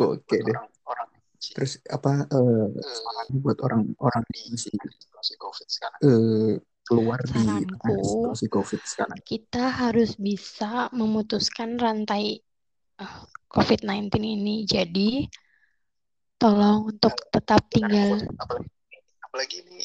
Oke 0.00 0.36
deh. 0.40 0.54
orang-orang 0.56 1.08
sih 1.40 1.52
Terus 1.56 1.72
apa 1.88 2.24
eh, 2.28 2.68
eh, 2.68 2.96
saran 3.00 3.28
buat 3.40 3.58
orang-orang 3.64 4.24
di 4.32 4.56
situasi 4.56 5.34
COVID 5.40 5.68
sekarang. 5.68 6.00
eh, 6.04 6.54
keluar 6.84 7.20
di 7.22 7.32
saranku 7.32 7.96
situasi 8.02 8.46
COVID 8.50 8.80
sekarang? 8.84 9.16
kita 9.24 9.64
harus 9.70 10.18
bisa 10.20 10.90
memutuskan 10.92 11.76
rantai 11.80 12.40
eh, 13.00 13.18
COVID-19 13.48 14.10
ini 14.20 14.66
jadi 14.68 15.26
tolong 16.40 16.88
untuk 16.96 17.14
tetap 17.28 17.60
Benar 17.68 17.72
tinggal 17.72 18.10
apalagi 18.40 18.68
apalagi 19.20 19.56
ini 19.68 19.80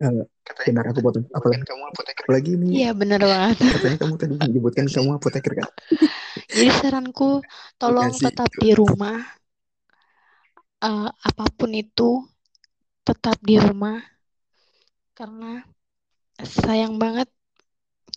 Eh, 0.00 0.24
katanya 0.48 0.66
benar 0.72 0.84
aku 0.96 1.00
potong. 1.04 1.24
Apalagi, 1.28 1.60
kan 1.60 1.64
kamu 1.68 1.82
apoteker 1.92 2.22
apalagi 2.24 2.50
ini? 2.56 2.68
Iya 2.80 2.90
bener 2.96 3.20
banget. 3.20 3.56
Katanya 3.76 3.96
kamu 4.00 4.14
tadi 4.16 4.34
menyebutkan 4.40 4.84
Iya 4.88 4.96
kamu 4.96 5.10
apoteker 5.20 5.52
kan? 5.60 5.68
jadi 6.56 6.70
saranku 6.80 7.44
tolong 7.76 8.08
Iya 8.08 8.16
sih. 8.16 8.26
tetap 8.32 8.48
di 8.56 8.70
rumah. 8.72 9.18
Eh, 10.80 11.08
apa 11.12 11.44
pun 11.52 11.70
itu 11.76 12.24
tetap 13.04 13.36
di 13.44 13.60
rumah. 13.60 14.00
Karena 15.12 15.60
sayang 16.40 16.96
banget 16.96 17.28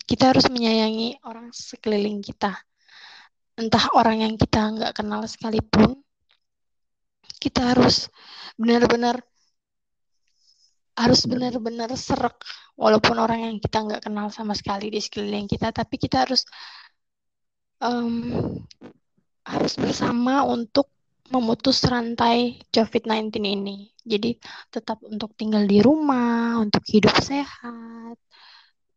kita 0.08 0.32
harus 0.32 0.48
menyayangi 0.48 1.20
orang 1.28 1.52
sekeliling 1.52 2.24
kita. 2.24 2.64
Entah 3.60 3.92
orang 3.92 4.24
yang 4.24 4.34
kita 4.40 4.72
nggak 4.72 4.96
kenal 4.96 5.28
sekalipun 5.28 6.00
kita 7.44 7.76
harus 7.76 8.08
benar-benar 8.56 9.20
harus 10.94 11.26
Benar. 11.26 11.58
benar-benar 11.58 11.90
serak 11.98 12.38
walaupun 12.78 13.18
orang 13.18 13.40
yang 13.50 13.56
kita 13.58 13.78
nggak 13.86 14.02
kenal 14.06 14.28
sama 14.30 14.54
sekali 14.54 14.94
di 14.94 15.00
sekeliling 15.02 15.50
kita 15.50 15.74
tapi 15.74 15.96
kita 15.98 16.24
harus 16.26 16.46
em, 17.82 18.64
harus 19.52 19.74
bersama 19.80 20.44
untuk 20.48 20.88
memutus 21.34 21.82
rantai 21.88 22.62
COVID-19 22.74 23.44
ini. 23.44 23.78
Jadi 24.04 24.36
tetap 24.70 25.00
untuk 25.08 25.34
tinggal 25.40 25.64
di 25.66 25.80
rumah, 25.82 26.60
untuk 26.64 26.84
hidup 26.94 27.16
sehat, 27.24 28.18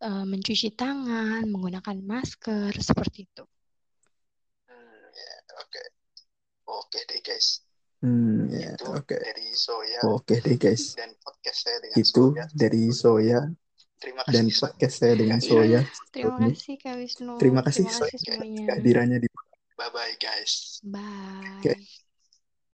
eh, 0.06 0.24
mencuci 0.32 0.68
tangan, 0.76 1.42
menggunakan 1.52 1.96
masker, 2.12 2.72
seperti 2.88 3.18
itu. 3.28 3.44
Hmm, 4.68 5.10
ya, 5.18 5.32
oke. 5.62 5.82
Oke 6.66 7.00
deh 7.08 7.20
guys. 7.26 7.65
Hmm, 7.98 8.46
ya, 8.48 8.76
Itu 8.76 8.92
oke. 8.92 9.16
dari 9.16 9.46
Soya 9.50 10.00
Oke 10.06 10.36
deh 10.38 10.56
guys. 10.56 10.92
dan 10.92 11.10
podcast 11.16 11.58
saya 11.62 11.78
dengan 11.80 11.96
Itu 11.96 12.24
Soya. 12.28 12.44
dari 12.52 12.82
Soya 12.92 13.40
Terima 13.96 14.22
dan 14.22 14.44
kasih 14.44 14.52
Soya. 14.52 14.62
podcast 14.68 14.94
saya 14.94 15.14
dengan 15.16 15.38
Iya, 15.38 15.48
Soya. 15.48 15.80
Terima 16.12 16.36
ini. 16.36 16.52
kasih 16.52 16.74
Kak 16.76 16.94
Wisnu. 16.94 17.32
Terima 17.36 17.60
kasih 17.62 17.82
Terima 17.82 17.96
Soya 17.96 18.10
kasih 18.10 18.20
semuanya. 18.22 18.64
kehadirannya 18.68 19.18
di 19.18 19.28
Bye 19.74 19.90
bye 19.90 20.14
guys. 20.16 20.80
Bye. 20.82 21.60
Oke. 21.60 22.05